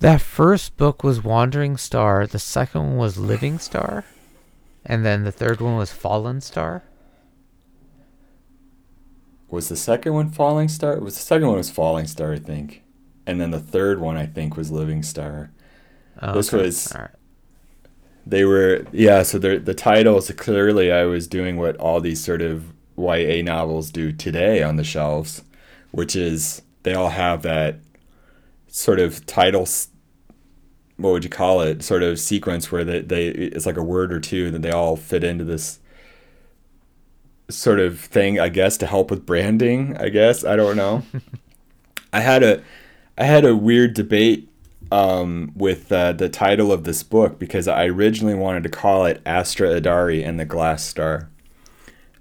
[0.02, 2.26] That first book was Wandering Star.
[2.26, 4.04] The second one was Living Star,
[4.86, 6.84] and then the third one was Fallen Star.
[9.47, 12.84] was the second one falling star was the second one was falling star i think
[13.28, 15.52] and then the third one i think was living star
[16.22, 17.10] Oh, This was- right.
[18.26, 22.41] they were yeah so the the titles clearly i was doing what all these sort
[22.41, 25.43] of ya novels do today on the shelves
[25.91, 27.80] which is they all have that
[28.70, 29.66] sort of title
[31.02, 34.14] what would you call it sort of sequence where they, they it's like a word
[34.14, 35.80] or two that they all fit into this
[37.49, 40.43] sort of thing i guess to help with branding i guess.
[40.45, 41.04] I don't know.
[42.14, 42.62] I had a
[43.18, 44.47] i had a weird debate
[44.91, 49.22] um, with uh, the title of this book because i originally wanted to call it
[49.26, 51.30] astra adari and the glass star.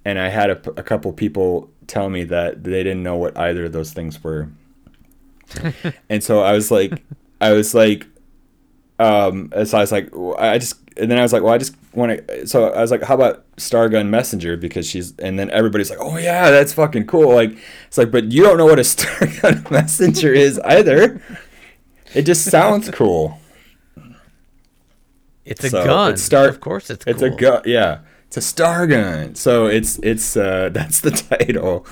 [0.05, 3.64] And i had a, a couple people tell me that they didn't know what either
[3.66, 4.49] of those things were.
[6.09, 7.03] And so i was like
[7.41, 8.07] i was like
[9.01, 11.74] um so i was like i just and then i was like well i just
[11.94, 14.57] want to so i was like how about stargun messenger?
[14.57, 17.34] Because she's and then everybody's like oh yeah that's fucking cool.
[17.34, 17.57] Like
[17.88, 21.20] it's like but you don't know what a stargun messenger is either.
[22.14, 23.38] It just sounds cool.
[25.44, 26.12] It's a So, gun.
[26.12, 28.01] it's start- of course, it's it's a gun yeah.
[28.28, 29.34] It's a star gun.
[29.34, 31.86] So it's it's uh, that's the title,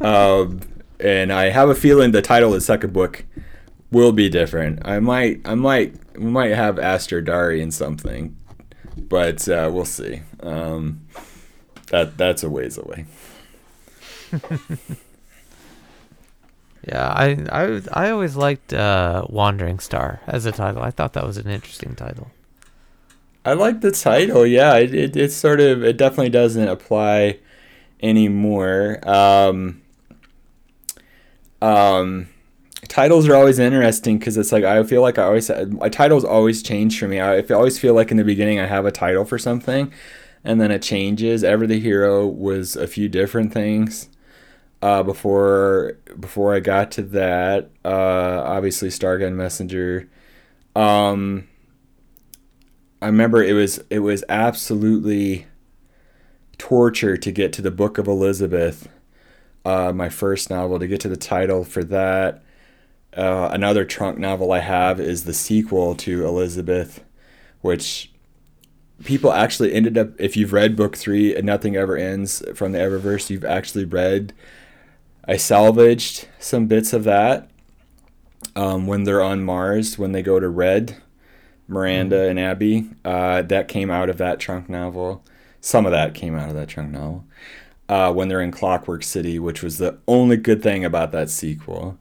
[0.00, 0.60] um,
[0.98, 3.24] and I have a feeling the title of the second book
[3.90, 4.80] will be different.
[4.84, 8.36] I might I might we might have Aster Dari in something,
[8.96, 10.22] but uh, we'll see.
[10.40, 11.06] Um,
[11.88, 13.06] that that's a ways away.
[16.86, 20.82] Yeah, I I I always liked uh, Wandering Star as a title.
[20.82, 22.30] I thought that was an interesting title.
[23.44, 24.46] I like the title.
[24.46, 27.38] Yeah, it, it it's sort of it definitely doesn't apply
[28.00, 29.00] anymore.
[29.08, 29.82] Um,
[31.60, 32.28] um,
[32.88, 36.62] titles are always interesting because it's like I feel like I always my titles always
[36.62, 37.20] change for me.
[37.20, 39.92] I always feel like in the beginning I have a title for something,
[40.44, 41.44] and then it changes.
[41.44, 44.08] Ever the hero was a few different things
[44.82, 47.70] uh, before before I got to that.
[47.84, 50.08] Uh, obviously, Stargun Messenger.
[50.74, 51.48] Um,
[53.00, 55.46] I remember it was it was absolutely
[56.58, 58.88] torture to get to the Book of Elizabeth,
[59.64, 60.78] uh, my first novel.
[60.78, 62.42] To get to the title for that.
[63.16, 67.02] Uh, another trunk novel I have is the sequel to Elizabeth,
[67.62, 68.12] which
[69.04, 70.10] people actually ended up.
[70.18, 74.34] If you've read book three and Nothing Ever Ends from the Eververse, you've actually read
[75.28, 77.50] I salvaged some bits of that
[78.54, 80.96] um, when they're on Mars, when they go to Red,
[81.66, 82.30] Miranda mm-hmm.
[82.30, 82.90] and Abby.
[83.04, 85.24] Uh, that came out of that trunk novel.
[85.60, 87.24] Some of that came out of that trunk novel.
[87.88, 91.98] Uh, when they're in Clockwork City, which was the only good thing about that sequel.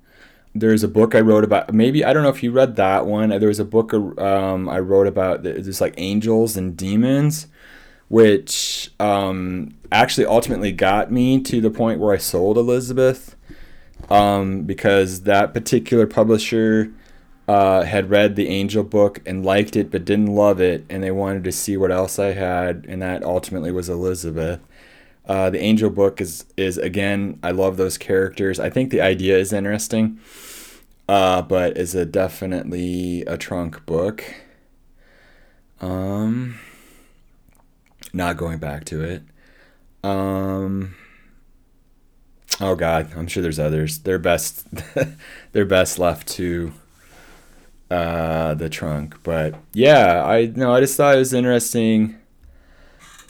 [0.56, 1.74] There's a book I wrote about.
[1.74, 3.30] Maybe I don't know if you read that one.
[3.30, 5.44] There was a book um, I wrote about.
[5.44, 7.48] There's like angels and demons
[8.08, 13.36] which um, actually ultimately got me to the point where I sold Elizabeth
[14.10, 16.92] um, because that particular publisher
[17.48, 21.12] uh, had read the Angel book and liked it but didn't love it, and they
[21.12, 24.60] wanted to see what else I had, and that ultimately was Elizabeth.
[25.28, 28.60] Uh, the Angel book is is again, I love those characters.
[28.60, 30.20] I think the idea is interesting,
[31.10, 34.24] uh, but is a definitely a trunk book.
[35.82, 36.60] Um,
[38.14, 39.24] not going back to it.
[40.04, 40.96] Um,
[42.62, 44.00] oh God, I'm sure there's others.
[44.00, 44.68] They're best,
[45.52, 46.72] they're best left to
[47.90, 49.22] uh, the trunk.
[49.24, 52.18] But yeah, I no, I just thought it was interesting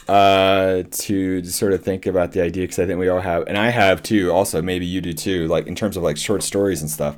[0.08, 3.58] uh, to sort of think about the idea because I think we all have, and
[3.58, 4.30] I have too.
[4.32, 5.48] Also, maybe you do too.
[5.48, 7.16] Like in terms of like short stories and stuff,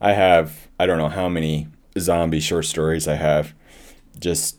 [0.00, 1.68] I have I don't know how many
[1.98, 3.54] zombie short stories I have,
[4.18, 4.58] just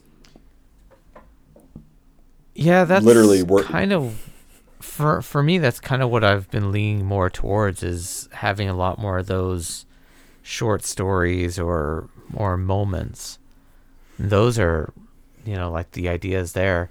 [2.54, 3.66] yeah, that's literally work.
[3.66, 4.30] kind of
[4.80, 5.58] for for me.
[5.58, 9.26] That's kind of what I've been leaning more towards is having a lot more of
[9.26, 9.86] those
[10.42, 13.38] short stories or more moments.
[14.18, 14.92] Those are,
[15.46, 16.90] you know, like the ideas there.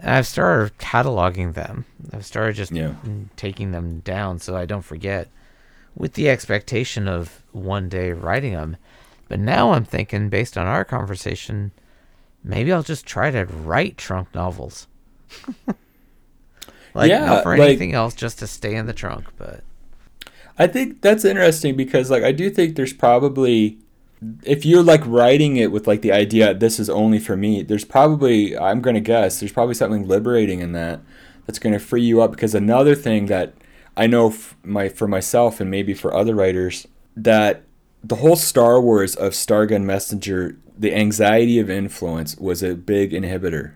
[0.00, 1.84] And I've started cataloging them.
[2.12, 2.94] I've started just yeah.
[3.36, 5.28] taking them down so I don't forget,
[5.94, 8.76] with the expectation of one day writing them.
[9.28, 11.72] But now I'm thinking, based on our conversation
[12.44, 14.86] maybe I'll just try to write trunk novels.
[16.94, 19.24] like yeah, not for anything like, else, just to stay in the trunk.
[19.36, 19.64] But
[20.58, 23.78] I think that's interesting because like I do think there's probably
[24.42, 27.84] if you're like writing it with like the idea this is only for me, there's
[27.84, 31.00] probably I'm gonna guess there's probably something liberating in that
[31.46, 33.54] that's gonna free you up because another thing that
[33.96, 37.62] I know f- my for myself and maybe for other writers that
[38.02, 43.74] the whole Star Wars of Stargun Messenger the anxiety of influence was a big inhibitor,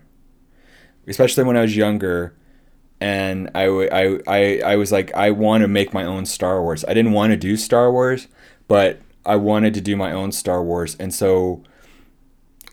[1.07, 2.35] especially when I was younger.
[3.01, 6.83] And I, I, I, I was like, I want to make my own Star Wars.
[6.85, 8.27] I didn't want to do Star Wars,
[8.67, 10.95] but I wanted to do my own Star Wars.
[10.99, 11.63] And so,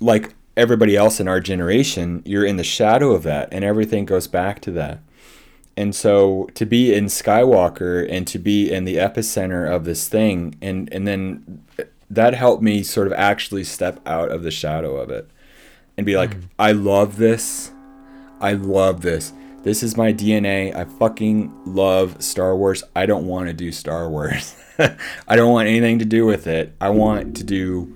[0.01, 4.27] like everybody else in our generation, you're in the shadow of that, and everything goes
[4.27, 5.01] back to that.
[5.77, 10.57] And so to be in Skywalker and to be in the epicenter of this thing,
[10.63, 11.63] and and then
[12.09, 15.29] that helped me sort of actually step out of the shadow of it
[15.97, 16.45] and be like, mm.
[16.59, 17.73] I love this.
[18.41, 19.33] I love this.
[19.67, 20.73] This is my DNA.
[20.77, 22.85] I fucking love Star Wars.
[22.95, 24.55] I don't want to do Star Wars.
[24.79, 26.73] I don't want anything to do with it.
[26.81, 27.93] I want to do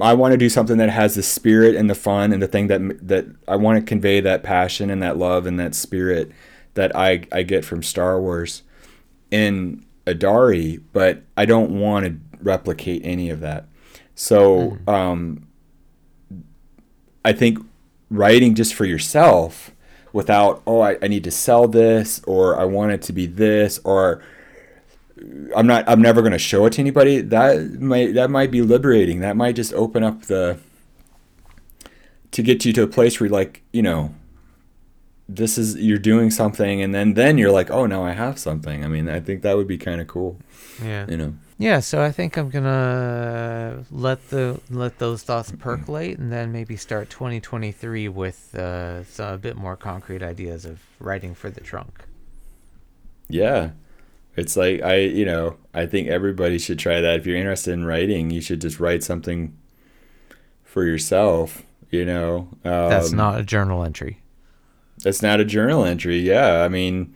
[0.00, 2.68] I want to do something that has the spirit and the fun and the thing
[2.68, 6.30] that that I want to convey that passion and that love and that spirit
[6.74, 8.62] that I I get from Star Wars
[9.32, 13.66] in Adari, but I don't want to replicate any of that.
[14.14, 14.88] So mm-hmm.
[14.88, 15.48] um,
[17.24, 17.58] I think
[18.08, 19.72] writing just for yourself
[20.16, 23.78] without, oh, I, I need to sell this or I want it to be this
[23.84, 24.22] or
[25.54, 28.62] I'm not I'm never going to show it to anybody that might that might be
[28.62, 29.20] liberating.
[29.20, 30.58] That might just open up the
[32.30, 34.14] to get you to a place where like you know
[35.28, 38.84] this is you're doing something and then then you're like oh now i have something.
[38.84, 40.38] I mean i think that would be kind of cool.
[40.82, 41.06] Yeah.
[41.08, 46.30] you know Yeah, so I think I'm gonna let the let those thoughts percolate, and
[46.30, 51.50] then maybe start 2023 with uh, some, a bit more concrete ideas of writing for
[51.50, 52.04] the trunk.
[53.28, 53.70] yeah
[54.36, 57.84] it's like i you know i think everybody should try that if you're interested in
[57.84, 59.56] writing you should just write something
[60.62, 64.20] for yourself you know um, That's not a journal entry.
[65.02, 66.18] That's not a journal entry.
[66.18, 67.14] Yeah, I mean,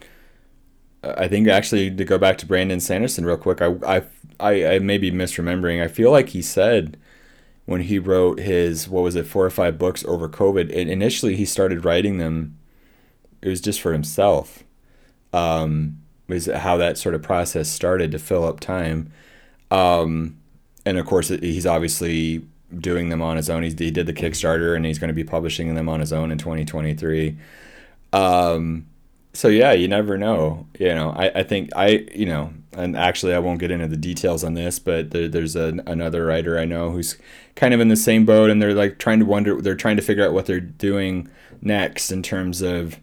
[1.02, 4.02] I think actually to go back to Brandon Sanderson real quick, I I
[4.40, 5.82] I, I may be misremembering.
[5.82, 6.98] I feel like he said
[7.66, 11.36] when he wrote his what was it four or five books over COVID, and initially
[11.36, 12.58] he started writing them.
[13.42, 14.64] It was just for himself.
[15.32, 19.12] Um, was how that sort of process started to fill up time.
[19.70, 20.38] Um,
[20.86, 22.46] and of course, he's obviously
[22.78, 23.62] doing them on his own.
[23.62, 26.30] He, he did the Kickstarter, and he's going to be publishing them on his own
[26.30, 27.36] in 2023.
[28.12, 28.86] Um,
[29.32, 30.66] so yeah, you never know.
[30.78, 33.96] You know, I, I think I, you know, and actually I won't get into the
[33.96, 37.16] details on this, but there, there's a, another writer I know who's
[37.56, 40.02] kind of in the same boat, and they're like trying to wonder, they're trying to
[40.02, 41.28] figure out what they're doing
[41.62, 42.98] next in terms of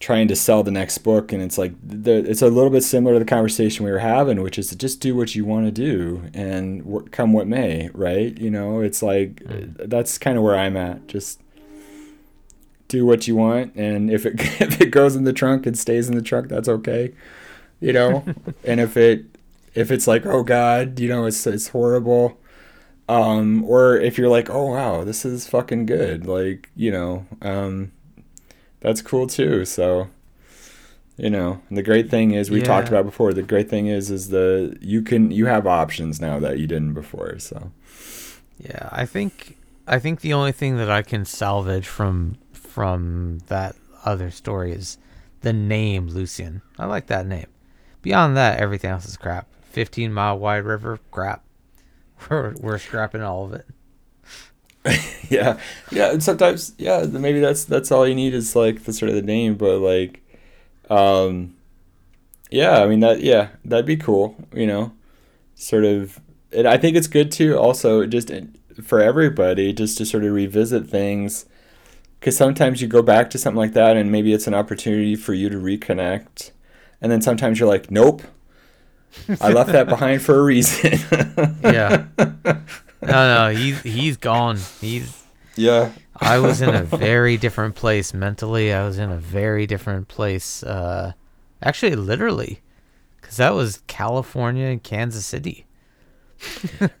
[0.00, 3.12] trying to sell the next book and it's like the, it's a little bit similar
[3.12, 5.70] to the conversation we were having which is to just do what you want to
[5.70, 8.38] do and come what may right?
[8.38, 9.76] You know it's like mm.
[9.88, 11.06] that's kind of where i'm at.
[11.06, 11.40] Just
[12.88, 16.08] do what you want and if it if it goes in the trunk and stays
[16.08, 17.12] in the trunk that's okay
[17.80, 18.24] you know?
[18.64, 19.24] And if it
[19.74, 22.38] if it's like oh god you know it's it's horrible.
[23.08, 27.92] Um or if you're like oh wow this is fucking good like you know um
[28.80, 29.64] that's cool too.
[29.64, 30.08] So
[31.16, 34.10] you know and the great thing is we talked about before the great thing is
[34.10, 37.72] is the you can you have options now that you didn't before so.
[38.58, 39.56] Yeah, I think
[39.86, 43.74] I think the only thing that I can salvage from from that
[44.04, 44.98] other story is
[45.40, 46.62] the name Lucian.
[46.78, 47.46] I like that name.
[48.02, 49.46] Beyond that, everything else is crap.
[49.62, 51.44] Fifteen mile wide river, crap.
[52.30, 53.66] We're we're scrapping all of it.
[55.28, 55.58] yeah
[55.90, 59.14] yeah and sometimes yeah maybe that's that's all you need is like the sort of
[59.14, 60.22] the name but like
[60.88, 61.54] um
[62.50, 64.90] yeah i mean that yeah that'd be cool you know
[65.54, 66.18] sort of
[66.50, 68.30] and i think it's good too also just
[68.82, 71.44] for everybody just to sort of revisit things
[72.18, 75.34] because sometimes you go back to something like that and maybe it's an opportunity for
[75.34, 76.52] you to reconnect
[77.00, 78.22] and then sometimes you're like nope
[79.40, 80.92] i left that behind for a reason
[81.62, 82.06] Yeah.
[83.02, 84.58] No, no, he's he's gone.
[84.80, 85.24] He's
[85.56, 88.72] yeah I was in a very different place mentally.
[88.74, 91.12] I was in a very different place uh
[91.62, 92.60] actually literally
[93.22, 95.64] cuz that was California and Kansas City.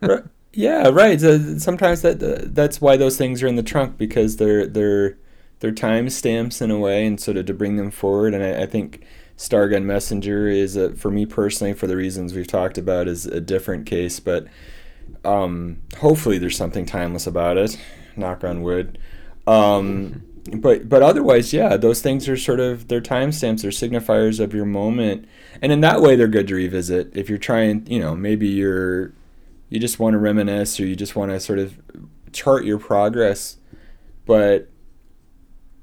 [0.00, 0.24] Right.
[0.52, 1.20] Yeah, right.
[1.20, 5.16] So sometimes that uh, that's why those things are in the trunk because they're they're
[5.60, 8.34] they're time stamps in a way, and sort of to bring them forward.
[8.34, 9.04] And I, I think
[9.40, 13.40] Stargun Messenger is a, for me personally, for the reasons we've talked about, is a
[13.40, 14.20] different case.
[14.20, 14.46] But
[15.24, 17.80] um, hopefully, there's something timeless about it.
[18.16, 18.98] Knock on wood.
[19.46, 20.22] Um,
[20.52, 24.66] but but otherwise, yeah, those things are sort of they're timestamps, they're signifiers of your
[24.66, 25.26] moment,
[25.62, 27.16] and in that way, they're good to revisit.
[27.16, 29.14] If you're trying, you know, maybe you're
[29.70, 31.80] you just want to reminisce or you just want to sort of
[32.32, 33.56] chart your progress
[34.30, 34.69] but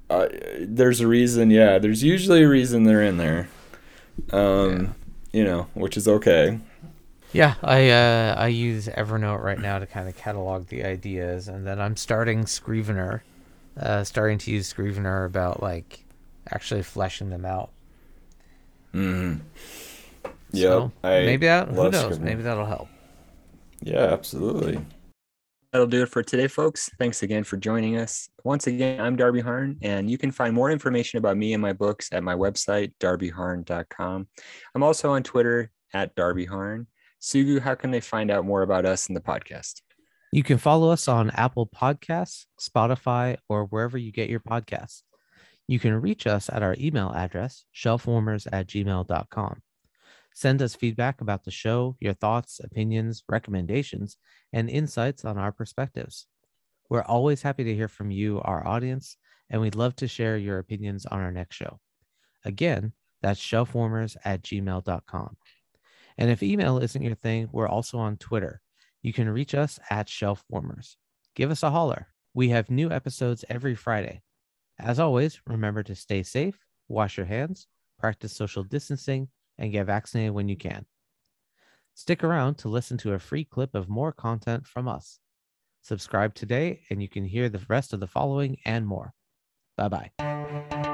[0.10, 0.28] uh,
[0.60, 3.50] there's a reason yeah there's usually a reason they're in there
[4.32, 4.96] um
[5.34, 6.60] you know which is okay
[7.34, 11.68] Yeah, I uh I use Evernote right now to kind of catalog the ideas and
[11.68, 13.24] then I'm starting Scrivener.
[13.78, 16.06] Uh starting to use Scrivener about like
[16.50, 17.70] actually fleshing them out.
[18.94, 19.42] mm-hmm.
[20.52, 20.92] yeah So,
[21.26, 22.26] maybe that who knows, Scrivener.
[22.26, 22.88] maybe that'll help.
[23.82, 24.80] yeah absolutely
[25.78, 26.90] that'll do it for today folks.
[26.98, 28.30] Thanks again for joining us.
[28.44, 31.74] Once again i'm darby harn and you can find more information about me and my
[31.74, 34.26] books at my website darbyharn.com
[34.74, 36.88] i'm also on twitter at darby harn.
[37.22, 39.82] Sugu how can they find out more about us and the podcast?
[40.32, 45.04] You can follow us on Apple Podcasts, Spotify, or wherever you get your podcasts.
[45.68, 49.62] You can reach us at our email address, shelfwarmers at gmail.com.
[50.38, 54.18] Send us feedback about the show, your thoughts, opinions, recommendations,
[54.54, 56.28] and insights on our perspectives.
[56.92, 59.18] We're always happy to hear from you, our audience,
[59.50, 61.80] and we'd love to share your opinions on our next show.
[62.46, 62.94] Again,
[63.24, 65.38] that's shelfwarmers at gmail.com.
[66.20, 68.62] And if email isn't your thing, we're also on Twitter.
[69.02, 70.98] You can reach us at shelfwarmers.
[71.34, 72.10] Give us a holler.
[72.36, 74.22] We have new episodes every Friday.
[74.78, 77.66] As always, remember to stay safe, wash your hands,
[77.98, 80.86] practice social distancing, and get vaccinated when you can.
[81.94, 85.20] Stick around to listen to a free clip of more content from us.
[85.82, 89.14] Subscribe today, and you can hear the rest of the following and more.
[89.78, 90.87] Bye bye.